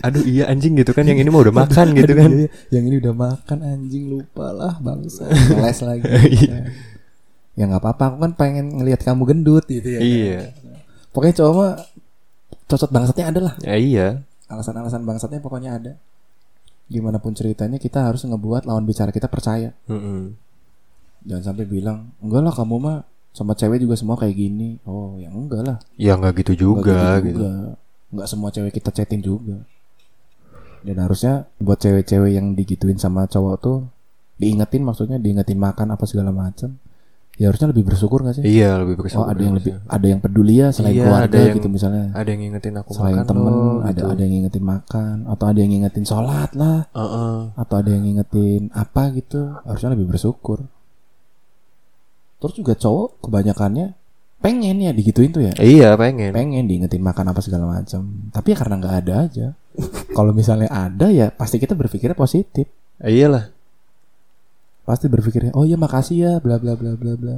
Aduh 0.05 0.21
iya 0.27 0.45
anjing 0.51 0.77
gitu 0.77 0.93
kan. 0.93 1.07
Yang 1.07 1.25
ini 1.25 1.29
mah 1.33 1.41
udah 1.41 1.55
makan 1.55 1.95
gitu 1.97 2.13
Aduh, 2.13 2.17
kan. 2.21 2.29
iya, 2.36 2.47
yang 2.69 2.83
ini 2.86 2.95
udah 3.01 3.13
makan 3.15 3.57
anjing 3.65 4.03
lupa 4.13 4.53
lah 4.53 4.73
bangsa. 4.77 5.25
Les 5.31 5.79
lagi. 5.81 6.03
Iya. 6.38 6.57
ya 7.57 7.63
nggak 7.65 7.81
apa-apa. 7.81 8.03
Aku 8.13 8.17
kan 8.21 8.31
pengen 8.38 8.77
ngelihat 8.77 9.01
kamu 9.01 9.23
gendut 9.25 9.65
gitu 9.65 9.88
ya. 9.88 9.99
Kan. 9.99 10.05
iya. 10.05 10.39
Pokoknya 11.10 11.33
cowok 11.41 11.53
mah 11.57 11.71
cocok 12.67 12.89
bangsatnya 12.93 13.25
ada 13.31 13.39
lah. 13.41 13.53
Ya 13.65 13.75
iya. 13.79 14.07
Alasan-alasan 14.51 15.01
bangsatnya 15.03 15.39
pokoknya 15.41 15.71
ada 15.81 15.91
gimana 16.88 17.19
pun 17.19 17.36
ceritanya 17.36 17.78
kita 17.78 18.08
harus 18.08 18.23
ngebuat 18.23 18.63
lawan 18.67 18.88
bicara 18.88 19.12
kita 19.12 19.28
percaya. 19.28 19.76
Mm-mm. 19.91 20.36
jangan 21.28 21.52
sampai 21.52 21.67
bilang 21.67 22.15
enggak 22.23 22.39
lah 22.39 22.54
kamu 22.56 22.76
mah 22.80 22.97
sama 23.36 23.52
cewek 23.54 23.84
juga 23.84 24.00
semua 24.00 24.15
kayak 24.15 24.36
gini. 24.36 24.80
Oh 24.88 25.19
ya 25.19 25.28
enggak 25.28 25.62
lah. 25.62 25.78
Ya 26.00 26.15
nggak 26.15 26.41
gitu 26.41 26.52
Enggak 26.56 26.63
juga 26.63 27.00
gitu, 27.19 27.28
juga 27.36 27.52
enggak 28.15 28.28
semua 28.32 28.50
cewek 28.50 28.71
kita 28.80 28.89
chatin 28.95 29.21
juga. 29.21 29.58
Dan 30.88 30.95
harusnya 31.04 31.43
buat 31.60 31.76
cewek-cewek 31.78 32.32
yang 32.32 32.56
digituin 32.56 32.95
sama 32.95 33.28
cowok 33.28 33.56
tuh 33.60 33.78
diingetin 34.38 34.86
maksudnya 34.86 35.17
diingetin 35.17 35.58
makan 35.58 35.97
apa 35.97 36.06
segala 36.06 36.30
macam 36.30 36.78
ya 37.38 37.47
harusnya 37.47 37.69
lebih 37.69 37.86
bersyukur 37.86 38.19
gak 38.21 38.36
sih? 38.36 38.43
Iya 38.43 38.82
lebih 38.82 38.97
oh 38.97 39.00
bersyukur 39.00 39.30
ada 39.30 39.39
yang 39.39 39.56
lebih 39.56 39.73
ada 39.80 40.06
yang 40.06 40.19
peduli 40.19 40.56
ya 40.58 40.67
selain 40.73 40.93
Iya, 40.93 41.04
keluarga 41.06 41.26
ada 41.30 41.38
yang- 41.39 41.56
gitu 41.56 41.67
misalnya. 41.69 42.06
ada 42.12 42.28
yang 42.28 42.41
ngingetin 42.41 42.73
aku 42.76 42.89
selain 42.91 43.13
makan 43.15 43.28
temen 43.28 43.54
loh, 43.54 43.76
ada 43.80 43.91
gitu. 43.93 44.06
ada 44.10 44.21
yang 44.21 44.34
ngingetin 44.34 44.65
makan 44.65 45.15
atau 45.26 45.45
ada 45.45 45.60
yang 45.60 45.71
ngingetin 45.71 46.04
sholat 46.04 46.52
lah. 46.54 46.80
Heeh. 46.91 47.38
atau 47.56 47.76
ada 47.78 47.89
yang 47.89 48.04
ngingetin 48.04 48.62
apa 48.73 49.02
gitu 49.13 49.39
harusnya 49.62 49.89
lebih 49.93 50.08
bersyukur. 50.08 50.65
Terus 52.38 52.54
juga 52.54 52.73
cowok 52.73 53.21
kebanyakannya 53.23 53.88
pengen 54.38 54.78
ya 54.80 54.93
digituin 54.93 55.34
tuh 55.34 55.41
ya? 55.41 55.54
Iya 55.58 55.97
pengen. 55.97 56.30
Pengen 56.30 56.65
diingetin 56.65 57.02
makan 57.02 57.34
apa 57.34 57.41
segala 57.41 57.65
macam 57.67 58.30
tapi 58.30 58.54
ya 58.54 58.58
karena 58.58 58.76
nggak 58.78 58.95
ada 59.02 59.13
aja. 59.26 59.47
Kalau 60.17 60.34
misalnya 60.34 60.69
ada 60.69 61.10
ya 61.10 61.30
pasti 61.30 61.58
kita 61.58 61.73
berpikirnya 61.73 62.13
positif. 62.13 62.65
Iyalah 62.97 63.57
pasti 64.88 65.06
berpikirnya 65.06 65.52
oh 65.52 65.62
iya 65.62 65.76
makasih 65.76 66.15
ya 66.17 66.34
bla 66.39 66.56
bla 66.56 66.73
bla 66.73 66.95
bla 66.95 67.13
bla 67.13 67.36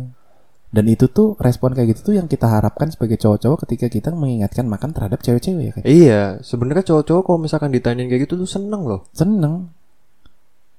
dan 0.70 0.86
itu 0.86 1.10
tuh 1.10 1.34
respon 1.36 1.74
kayak 1.74 1.92
gitu 1.92 2.14
tuh 2.14 2.16
yang 2.16 2.26
kita 2.26 2.46
harapkan 2.46 2.88
sebagai 2.88 3.18
cowok-cowok 3.18 3.66
ketika 3.66 3.90
kita 3.90 4.14
mengingatkan 4.14 4.64
makan 4.64 4.94
terhadap 4.94 5.18
cewek-cewek 5.20 5.64
ya 5.64 5.72
kan 5.74 5.84
iya 5.84 6.22
sebenarnya 6.40 6.86
cowok-cowok 6.86 7.24
kalau 7.24 7.40
misalkan 7.40 7.70
ditanyain 7.70 8.06
kayak 8.06 8.24
gitu 8.24 8.38
tuh 8.38 8.48
seneng 8.48 8.86
loh 8.86 9.10
seneng 9.10 9.74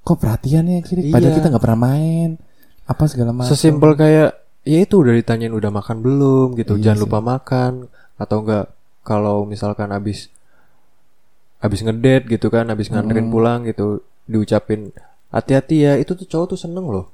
kok 0.01 0.17
perhatiannya 0.17 0.81
sih 0.81 0.95
Iya. 0.97 1.11
padahal 1.11 1.35
kita 1.35 1.47
nggak 1.51 1.65
pernah 1.67 1.81
main 1.83 2.29
apa 2.87 3.03
segala 3.05 3.31
macam 3.33 3.51
sesimpel 3.51 3.93
kayak 3.93 4.31
ya 4.63 4.79
itu 4.79 4.95
udah 4.95 5.13
ditanyain 5.13 5.51
udah 5.51 5.69
makan 5.69 5.99
belum 5.99 6.55
gitu 6.55 6.79
Iya 6.79 6.83
jangan 6.87 6.97
sih. 6.97 7.05
lupa 7.05 7.19
makan 7.21 7.73
atau 8.15 8.37
enggak 8.41 8.65
kalau 9.03 9.43
misalkan 9.43 9.91
abis 9.91 10.31
abis 11.59 11.81
ngedate 11.83 12.31
gitu 12.31 12.49
kan 12.49 12.69
abis 12.69 12.89
nganterin 12.89 13.27
Mm. 13.27 13.33
pulang 13.33 13.61
gitu 13.65 14.01
diucapin 14.25 14.95
hati-hati 15.31 15.77
ya 15.81 15.93
itu 15.97 16.13
tuh 16.13 16.27
cowok 16.27 16.47
tuh 16.53 16.59
seneng 16.59 16.87
loh. 16.87 17.07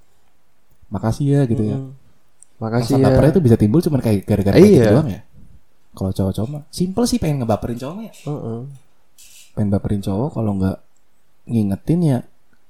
Makasih 0.88 1.26
ya 1.26 1.40
gitu 1.44 1.62
ya. 1.62 1.76
Mm. 1.76 1.92
makasih 2.56 2.96
Rasa 2.96 3.02
ya. 3.02 3.06
bapernya 3.12 3.32
itu 3.36 3.42
bisa 3.44 3.56
timbul 3.60 3.84
cuman 3.84 4.00
kayak 4.00 4.24
gara-gara 4.24 4.56
kayak 4.56 4.64
Iya. 4.64 4.76
gitu 4.80 4.88
doang 4.96 5.10
ya? 5.12 5.20
Kalau 5.92 6.10
cowok-cowok 6.10 6.48
mah 6.48 6.62
simple 6.70 7.04
sih 7.04 7.18
pengen 7.20 7.44
ngebaperin 7.44 7.76
cowok 7.76 7.98
ya. 8.02 8.12
Heeh. 8.24 8.60
pengen 9.52 9.68
baperin 9.72 10.00
cowok 10.00 10.28
kalau 10.32 10.52
nggak 10.52 10.76
ngingetin 11.46 12.00
ya 12.02 12.18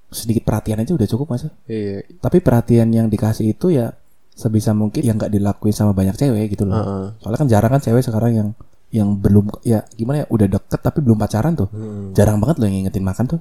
sedikit 0.09 0.43
perhatian 0.43 0.79
aja 0.79 0.91
udah 0.91 1.07
cukup 1.07 1.27
mas. 1.29 1.47
Iya. 1.67 2.03
Tapi 2.19 2.39
perhatian 2.39 2.91
yang 2.91 3.07
dikasih 3.07 3.51
itu 3.51 3.71
ya 3.71 3.95
sebisa 4.35 4.71
mungkin 4.71 5.03
yang 5.03 5.15
nggak 5.17 5.31
dilakuin 5.31 5.71
sama 5.71 5.91
banyak 5.91 6.15
cewek 6.15 6.51
gitu 6.51 6.63
loh. 6.63 6.75
Heeh. 6.77 7.07
soalnya 7.19 7.39
kan 7.39 7.49
jarang 7.49 7.71
kan 7.71 7.81
cewek 7.81 8.03
sekarang 8.03 8.33
yang 8.35 8.49
yang 8.91 9.09
belum 9.15 9.51
ya 9.63 9.83
gimana 9.93 10.23
ya 10.23 10.27
udah 10.27 10.47
deket 10.49 10.79
tapi 10.79 10.99
belum 10.99 11.15
pacaran 11.15 11.55
tuh. 11.55 11.71
Mm. 11.71 12.11
jarang 12.11 12.39
banget 12.39 12.57
loh 12.59 12.67
yang 12.67 12.75
ngingetin 12.83 13.03
makan 13.03 13.25
tuh. 13.29 13.41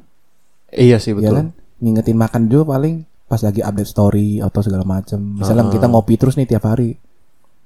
Iya 0.70 0.98
sih 0.98 1.14
ya 1.14 1.22
betul. 1.22 1.34
kan 1.34 1.48
ngingetin 1.78 2.16
makan 2.16 2.42
juga 2.46 2.74
paling 2.74 2.96
pas 3.26 3.40
lagi 3.40 3.60
update 3.60 3.88
story 3.88 4.30
atau 4.38 4.60
segala 4.60 4.84
macam 4.84 5.18
misalnya 5.36 5.66
Ah. 5.66 5.72
kita 5.72 5.86
ngopi 5.86 6.14
terus 6.16 6.36
nih 6.36 6.48
tiap 6.48 6.64
hari. 6.64 6.96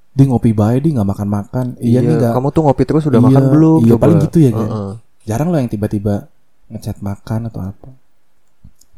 Di 0.10 0.24
ngopi 0.24 0.52
baik 0.52 0.82
di 0.82 0.89
nggak 0.91 1.06
makan 1.08 1.28
makan. 1.28 1.65
Iya, 1.78 2.00
nih 2.00 2.17
nggak. 2.17 2.34
kamu 2.34 2.48
tuh 2.50 2.62
ngopi 2.63 2.84
terus 2.84 3.04
udah 3.06 3.17
Iya, 3.17 3.28
makan 3.30 3.43
belum? 3.50 3.80
iya, 3.80 3.91
coba. 3.91 4.02
paling 4.02 4.17
gitu 4.22 4.38
ya, 4.39 4.52
kan? 4.52 4.67
Heeh. 4.67 4.93
jarang 5.22 5.48
loh 5.48 5.58
yang 5.58 5.69
tiba-tiba 5.69 6.26
ngechat 6.67 6.98
makan 7.00 7.39
atau 7.45 7.62
apa. 7.62 7.89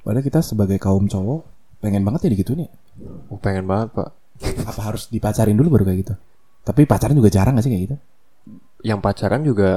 Padahal 0.01 0.23
kita 0.23 0.39
sebagai 0.39 0.77
kaum 0.77 1.05
cowok 1.05 1.43
pengen 1.77 2.01
banget 2.01 2.25
ya 2.25 2.29
digituin 2.31 2.65
ya. 2.65 2.69
Oh, 3.27 3.35
pengen 3.35 3.65
banget 3.65 3.91
pak. 3.91 4.09
Apa 4.63 4.81
harus 4.87 5.05
dipacarin 5.07 5.53
dulu 5.53 5.75
baru 5.75 5.85
kayak 5.85 5.99
gitu? 5.99 6.13
Tapi 6.61 6.85
pacaran 6.85 7.13
juga 7.13 7.27
jarang 7.27 7.53
gak 7.53 7.65
sih 7.65 7.69
kayak 7.69 7.83
gitu? 7.83 7.95
Yang 8.81 8.99
pacaran 9.01 9.41
juga 9.41 9.69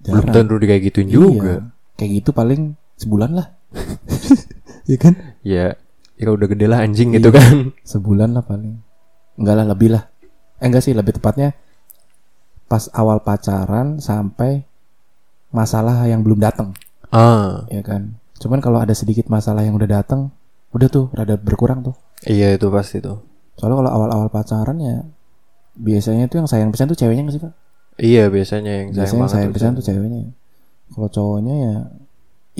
belum 0.00 0.24
jarang. 0.24 0.34
tentu 0.48 0.54
kayak 0.62 0.82
gituin 0.84 1.06
Iya. 1.06 1.14
juga 1.14 1.54
kayak 1.94 2.10
gitu 2.16 2.30
paling 2.30 2.60
sebulan 2.96 3.30
lah 3.32 3.46
Iya 4.92 4.98
kan? 5.00 5.14
Ya 5.40 5.66
ya 6.20 6.28
udah 6.28 6.44
gede 6.46 6.68
lah 6.68 6.84
anjing 6.84 7.16
Iya. 7.16 7.16
gitu 7.18 7.32
kan. 7.32 7.72
Sebulan 7.96 8.36
lah 8.36 8.44
paling. 8.44 8.76
Enggak 9.40 9.54
lah 9.56 9.64
lebih 9.64 9.88
lah. 9.96 10.04
Eh 10.60 10.68
enggak 10.68 10.84
sih 10.84 10.92
lebih 10.92 11.16
tepatnya 11.16 11.56
pas 12.68 12.92
awal 12.92 13.24
pacaran 13.24 13.96
sampai 14.00 14.64
masalah 15.48 16.04
yang 16.04 16.20
belum 16.20 16.40
datang 16.40 16.76
ah. 17.08 17.64
Ya 17.68 17.80
kan? 17.80 18.20
Cuman 18.36 18.60
kalau 18.60 18.80
ada 18.80 18.92
sedikit 18.92 19.28
masalah 19.28 19.64
yang 19.64 19.72
udah 19.72 19.88
datang 19.88 20.28
udah 20.72 20.88
tuh 20.88 21.08
rada 21.12 21.40
berkurang 21.40 21.80
tuh. 21.80 21.96
Iya 22.24 22.52
itu 22.52 22.68
pasti 22.68 23.00
tuh. 23.00 23.24
Soalnya 23.56 23.80
kalau 23.80 23.90
awal-awal 23.92 24.28
pacaran 24.28 24.76
ya 24.76 25.04
biasanya 25.72 26.28
tuh 26.28 26.44
yang 26.44 26.48
sayang 26.48 26.68
pesan 26.68 26.92
tuh 26.92 26.96
ceweknya 26.96 27.24
nggak 27.24 27.32
sih 27.32 27.40
pak 27.40 27.52
iya 27.96 28.28
biasanya 28.28 28.72
yang 28.84 28.88
sayang 28.92 29.08
biasanya 29.08 29.28
sayang 29.32 29.52
pesan 29.56 29.72
tuh 29.72 29.84
ceweknya. 29.84 30.20
Kalau 30.92 31.08
cowoknya 31.08 31.54
ya 31.56 31.74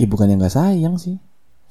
ya 0.01 0.05
bukan 0.09 0.29
yang 0.29 0.41
nggak 0.41 0.53
sayang 0.53 0.97
sih 0.97 1.17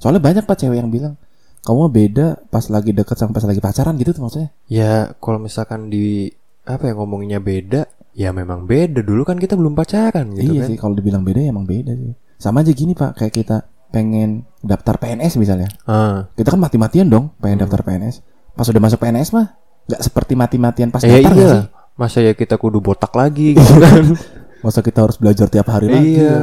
soalnya 0.03 0.19
banyak 0.19 0.43
pak 0.43 0.57
cewek 0.57 0.75
yang 0.75 0.91
bilang 0.91 1.15
kamu 1.63 1.79
mah 1.79 1.93
beda 1.93 2.27
pas 2.45 2.67
lagi 2.67 2.91
deket 2.91 3.15
sama 3.15 3.31
pas 3.31 3.47
lagi 3.47 3.57
pacaran 3.57 3.95
gitu 3.95 4.11
tuh 4.11 4.21
maksudnya. 4.21 4.51
Ya 4.67 5.15
kalau 5.17 5.39
misalkan 5.39 5.87
di 5.87 6.27
apa 6.63 6.87
ya 6.87 6.93
ngomonginnya 6.93 7.39
beda 7.39 7.87
ya 8.11 8.29
memang 8.29 8.67
beda. 8.67 8.99
Dulu 8.99 9.23
kan 9.23 9.39
kita 9.39 9.55
belum 9.55 9.71
pacaran 9.71 10.27
gitu 10.33 10.51
iya 10.51 10.61
kan. 10.61 10.67
sih 10.67 10.75
kalau 10.75 10.91
dibilang 10.91 11.23
beda 11.23 11.39
ya 11.39 11.49
emang 11.49 11.63
beda 11.63 11.95
sih. 11.95 12.11
Sama 12.35 12.59
aja 12.59 12.75
gini 12.75 12.91
pak 12.91 13.15
kayak 13.15 13.31
kita 13.33 13.63
pengen 13.89 14.43
daftar 14.59 14.99
PNS 14.99 15.39
misalnya. 15.39 15.71
Ah. 15.85 16.27
Kita 16.35 16.51
kan 16.51 16.59
mati-matian 16.59 17.07
dong 17.07 17.31
pengen 17.39 17.63
Hmm. 17.63 17.71
daftar 17.71 17.81
PNS 17.81 18.19
pas 18.53 18.67
udah 18.67 18.81
masuk 18.83 18.99
PNS 18.99 19.31
mah 19.31 19.47
nggak 19.83 20.01
seperti 20.03 20.33
mati-matian 20.35 20.89
pas 20.89 20.99
ya 20.99 21.15
daftar 21.15 21.31
nggak 21.31 21.39
iya 21.39 21.55
sih? 21.55 21.63
Masa 21.93 22.17
ya 22.19 22.33
kita 22.33 22.59
kudu 22.59 22.83
botak 22.83 23.15
lagi 23.15 23.55
gitu 23.55 23.73
kan? 23.79 24.03
Masa 24.67 24.83
kita 24.83 24.99
harus 24.99 25.15
belajar 25.15 25.47
tiap 25.47 25.67
hari 25.67 25.87
lagi 25.87 26.19
Iya. 26.19 26.27
ya? 26.27 26.39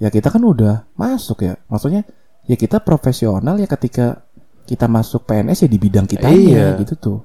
Ya 0.00 0.08
kita 0.10 0.28
kan 0.28 0.44
udah 0.44 0.84
masuk 0.92 1.40
ya. 1.40 1.56
Maksudnya 1.64 2.04
ya 2.44 2.56
kita 2.56 2.80
profesional 2.80 3.56
ya 3.56 3.66
ketika 3.66 4.24
kita 4.64 4.88
masuk 4.88 5.24
PNS 5.24 5.64
ya 5.64 5.68
di 5.68 5.78
bidang 5.78 6.04
kita 6.04 6.28
Iya. 6.28 6.80
gitu 6.80 6.94
tuh. 6.96 7.18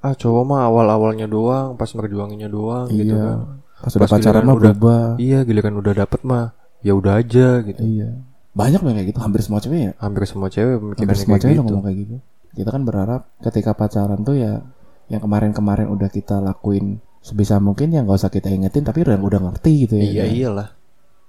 Ah 0.00 0.12
cowok 0.12 0.44
mah 0.44 0.60
awal 0.64 0.86
awalnya 0.88 1.24
doang 1.24 1.76
pas 1.76 1.88
merjuanginnya 1.88 2.48
doang 2.48 2.88
gitu 2.88 3.12
iya. 3.12 3.20
kan. 3.20 3.38
Pas 3.80 3.92
udah 3.92 4.00
Pas 4.00 4.10
pacaran 4.12 4.20
giliran 4.20 4.44
mah 4.44 4.54
udah- 4.56 4.64
berubah. 4.76 5.04
Iya 5.16 5.38
giliran 5.44 5.74
udah 5.76 5.92
dapet 5.94 6.20
mah 6.24 6.44
ya 6.80 6.92
udah 6.92 7.12
aja 7.20 7.48
gitu. 7.62 7.80
Iya. 7.80 8.08
Banyak 8.54 8.80
yang 8.80 8.94
kayak 8.94 9.08
gitu 9.12 9.20
hampir 9.20 9.40
semua 9.42 9.60
cewek 9.60 9.80
ya? 9.80 9.92
Hampir 9.98 10.22
semua 10.24 10.48
cewek 10.48 10.74
hampir 10.94 11.16
semua 11.16 11.38
cewek 11.40 11.54
gitu. 11.56 11.64
ngomong 11.64 11.82
kayak 11.84 11.98
gitu. 12.04 12.16
Kita 12.54 12.68
kan 12.70 12.82
berharap 12.84 13.20
ketika 13.42 13.70
pacaran 13.74 14.20
tuh 14.22 14.36
ya 14.36 14.62
yang 15.08 15.20
kemarin-kemarin 15.20 15.88
udah 15.90 16.08
kita 16.08 16.40
lakuin 16.40 16.96
sebisa 17.20 17.56
mungkin 17.56 17.92
ya 17.92 18.00
nggak 18.00 18.16
usah 18.16 18.28
kita 18.28 18.48
ingetin 18.48 18.84
tapi 18.84 19.00
udah 19.00 19.16
udah 19.16 19.40
ngerti 19.48 19.84
gitu 19.84 19.96
ya 19.96 20.04
iya 20.04 20.24
kan? 20.24 20.32
iyalah. 20.32 20.68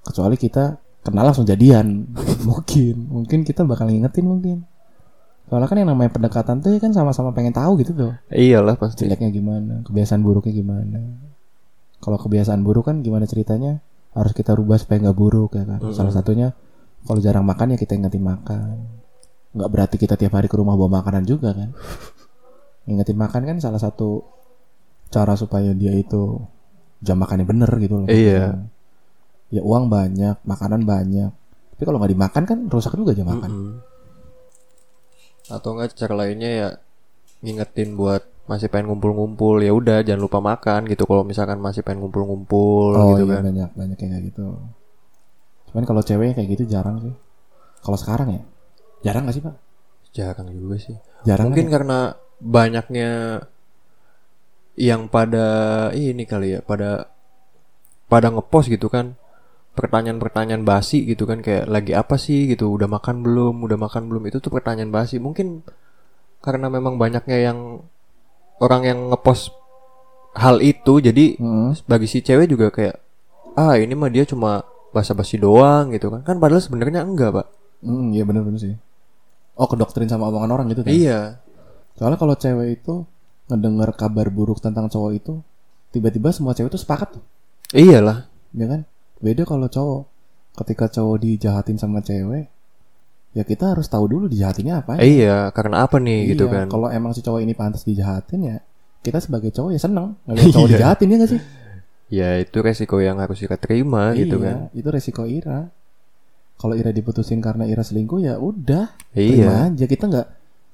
Kecuali 0.06 0.36
kita 0.38 0.64
kenal 1.06 1.30
langsung 1.30 1.46
jadian. 1.46 2.10
Mungkin 2.50 2.96
mungkin 3.14 3.46
kita 3.46 3.62
bakal 3.62 3.94
ngingetin 3.94 4.26
mungkin. 4.26 4.58
Soalnya 5.46 5.70
kan 5.70 5.78
yang 5.78 5.90
namanya 5.94 6.10
pendekatan 6.10 6.66
tuh 6.66 6.74
ya 6.74 6.82
kan 6.82 6.90
sama-sama 6.90 7.30
pengen 7.30 7.54
tahu 7.54 7.78
gitu 7.86 7.94
tuh. 7.94 8.14
Iyalah 8.34 8.82
pasti. 8.82 9.06
Jeleknya 9.06 9.30
gimana 9.30 9.86
kebiasaan 9.86 10.26
buruknya 10.26 10.54
gimana. 10.58 10.98
Kalau 12.02 12.18
kebiasaan 12.18 12.66
buruk 12.66 12.90
kan 12.90 13.06
gimana 13.06 13.30
ceritanya? 13.30 13.78
Harus 14.18 14.34
kita 14.34 14.58
rubah 14.58 14.82
supaya 14.82 15.06
nggak 15.06 15.18
buruk 15.18 15.54
ya 15.54 15.70
kan. 15.70 15.80
Mm-mm. 15.86 15.94
salah 15.94 16.10
satunya 16.10 16.58
kalau 17.06 17.22
jarang 17.22 17.46
makan 17.46 17.74
ya 17.74 17.78
kita 17.78 17.94
ingetin 17.94 18.26
makan. 18.26 18.90
Nggak 19.54 19.70
berarti 19.70 19.96
kita 20.02 20.18
tiap 20.18 20.34
hari 20.34 20.50
ke 20.50 20.58
rumah 20.58 20.74
bawa 20.74 21.02
makanan 21.06 21.30
juga 21.30 21.54
kan. 21.54 21.70
Ingetin 22.90 23.18
makan 23.18 23.42
kan 23.46 23.58
salah 23.62 23.82
satu 23.82 24.26
cara 25.14 25.38
supaya 25.38 25.74
dia 25.78 25.94
itu 25.94 26.42
jam 27.06 27.22
makannya 27.22 27.46
bener 27.46 27.70
gitu 27.78 28.02
loh. 28.02 28.10
Iya. 28.10 28.66
Ya 29.54 29.62
uang 29.62 29.90
banyak 29.92 30.42
makanan 30.46 30.86
banyak. 30.86 31.32
Tapi 31.76 31.84
kalau 31.84 31.98
nggak 32.00 32.14
dimakan 32.16 32.44
kan 32.48 32.60
rusak 32.72 32.96
juga 32.96 33.12
jam 33.12 33.28
makan. 33.30 33.52
Mm-mm. 33.52 33.74
atau 35.46 35.78
enggak 35.78 35.94
cara 35.94 36.26
lainnya 36.26 36.50
ya 36.50 36.70
ngingetin 37.46 37.94
buat 37.94 38.26
masih 38.50 38.66
pengen 38.70 38.90
ngumpul-ngumpul. 38.90 39.62
Ya 39.62 39.78
udah 39.78 40.02
jangan 40.02 40.22
lupa 40.26 40.42
makan 40.42 40.90
gitu. 40.90 41.06
Kalau 41.06 41.22
misalkan 41.22 41.62
masih 41.62 41.86
pengen 41.86 42.02
ngumpul-ngumpul 42.02 42.98
oh 42.98 43.14
gitu 43.14 43.30
iya 43.30 43.38
kan. 43.38 43.44
banyak 43.46 43.70
banyak 43.78 43.98
kayak 43.98 44.26
gitu. 44.34 44.58
Cuman 45.70 45.86
kalau 45.86 46.02
cewek 46.02 46.34
kayak 46.34 46.50
gitu 46.58 46.64
jarang 46.66 46.98
sih. 47.02 47.14
Kalau 47.86 47.98
sekarang 48.02 48.28
ya 48.34 48.42
jarang 49.06 49.30
gak 49.30 49.36
sih 49.38 49.44
pak? 49.46 49.56
Jarang 50.18 50.48
juga 50.50 50.76
sih. 50.82 50.98
Jarang 51.30 51.54
mungkin 51.54 51.68
kan 51.68 51.70
ya? 51.70 51.74
karena 51.78 52.00
banyaknya 52.42 53.12
yang 54.76 55.08
pada 55.08 55.48
ini 55.96 56.26
kali 56.28 56.58
ya 56.58 56.60
pada 56.60 57.08
pada 58.12 58.28
ngepost 58.30 58.68
gitu 58.68 58.92
kan 58.92 59.16
pertanyaan-pertanyaan 59.76 60.64
basi 60.64 61.04
gitu 61.04 61.28
kan 61.28 61.44
kayak 61.44 61.68
lagi 61.68 61.92
apa 61.92 62.16
sih? 62.16 62.48
gitu 62.50 62.72
udah 62.72 62.88
makan 62.88 63.22
belum? 63.22 63.62
Udah 63.62 63.78
makan 63.78 64.08
belum? 64.08 64.24
Itu 64.32 64.40
tuh 64.40 64.50
pertanyaan 64.50 64.90
basi. 64.90 65.20
Mungkin 65.20 65.62
karena 66.40 66.72
memang 66.72 66.96
banyaknya 66.96 67.52
yang 67.52 67.84
orang 68.64 68.82
yang 68.88 69.00
ngepost 69.12 69.52
hal 70.36 70.64
itu 70.64 71.04
jadi 71.04 71.36
Mm-mm. 71.40 71.76
bagi 71.88 72.08
si 72.08 72.24
cewek 72.24 72.48
juga 72.52 72.72
kayak 72.72 72.96
ah 73.56 73.80
ini 73.80 73.96
mah 73.96 74.12
dia 74.12 74.28
cuma 74.28 74.64
basa-basi 74.96 75.36
doang 75.36 75.92
gitu 75.92 76.08
kan. 76.08 76.24
Kan 76.24 76.40
padahal 76.40 76.64
sebenarnya 76.64 77.04
enggak 77.04 77.36
pak. 77.36 77.48
Mm, 77.84 78.16
iya 78.16 78.24
bener-bener 78.24 78.60
sih. 78.60 78.76
Oh 79.60 79.68
kedoktrin 79.68 80.08
sama 80.08 80.32
omongan 80.32 80.52
orang 80.56 80.68
gitu 80.72 80.84
kan 80.88 80.92
iya. 80.92 81.40
Soalnya 81.96 82.20
kalau 82.20 82.36
cewek 82.36 82.84
itu 82.84 83.04
ngedengar 83.52 83.92
kabar 83.96 84.28
buruk 84.32 84.60
tentang 84.64 84.88
cowok 84.88 85.12
itu 85.16 85.34
tiba-tiba 85.92 86.32
semua 86.32 86.56
cewek 86.56 86.72
itu 86.72 86.80
sepakat 86.80 87.20
tuh. 87.20 87.24
Iyalah. 87.76 88.28
Ya 88.56 88.68
kan 88.72 88.88
beda 89.26 89.42
kalau 89.44 89.66
cowok 89.66 90.02
ketika 90.56 90.86
cowok 90.92 91.18
dijahatin 91.20 91.76
sama 91.76 92.00
cewek 92.00 92.46
ya 93.34 93.44
kita 93.44 93.74
harus 93.74 93.90
tahu 93.90 94.06
dulu 94.08 94.26
dijahatinnya 94.30 94.80
apa 94.80 95.02
iya 95.02 95.50
karena 95.50 95.84
apa 95.84 95.98
nih 95.98 96.32
gitu 96.32 96.46
Iya, 96.46 96.54
kan 96.62 96.66
Kalau 96.70 96.88
emang 96.88 97.12
si 97.12 97.20
cowok 97.20 97.42
ini 97.42 97.52
pantas 97.52 97.84
dijahatin 97.84 98.40
ya, 98.46 98.58
kita 99.02 99.20
sebagai 99.20 99.50
cowok 99.50 99.76
ya 99.76 99.80
seneng 99.82 100.16
ngeliat 100.24 100.48
cowok 100.56 100.68
Iya. 100.68 100.74
dijahatin 100.78 101.08
ya 101.10 101.18
gak 101.18 101.32
sih? 101.34 101.42
Ya 102.06 102.30
itu 102.38 102.58
resiko 102.62 103.02
yang 103.02 103.18
harus 103.18 103.36
kita 103.36 103.58
terima 103.58 104.14
gitu 104.14 104.38
kan. 104.38 104.70
Iya, 104.70 104.78
Itu 104.78 104.88
resiko 104.88 105.26
Ira. 105.26 105.68
Kalau 106.56 106.78
Ira 106.78 106.90
diputusin 106.90 107.42
karena 107.42 107.66
Ira 107.66 107.82
selingkuh 107.82 108.22
ya 108.22 108.38
udah, 108.38 108.94
Iya. 109.12 109.28
terima 109.36 109.54
aja. 109.68 109.86
Kita 109.86 110.04
nggak 110.08 110.28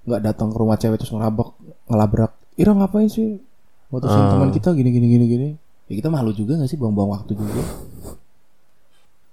nggak 0.06 0.22
datang 0.22 0.52
ke 0.52 0.58
rumah 0.60 0.76
cewek 0.76 1.00
terus 1.00 1.10
ngelabrak 1.10 1.56
ngelabrak. 1.88 2.32
Ira 2.54 2.72
ngapain 2.76 3.08
sih? 3.08 3.40
Putusin 3.88 4.12
Ah. 4.14 4.30
teman 4.30 4.52
kita 4.52 4.70
gini 4.72 4.92
gini 4.92 5.08
gini 5.10 5.26
gini. 5.26 5.50
Ya 5.88 5.94
kita 5.98 6.08
malu 6.08 6.30
juga 6.30 6.56
gak 6.56 6.68
sih 6.68 6.78
buang-buang 6.78 7.16
waktu 7.16 7.34
juga. 7.34 7.64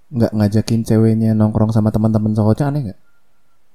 Nggak 0.09 0.31
ngajakin 0.37 0.81
ceweknya 0.87 1.37
nongkrong 1.37 1.69
sama 1.69 1.89
teman-teman 1.93 2.33
cowoknya 2.33 2.65
aneh 2.69 2.81
nggak? 2.89 2.99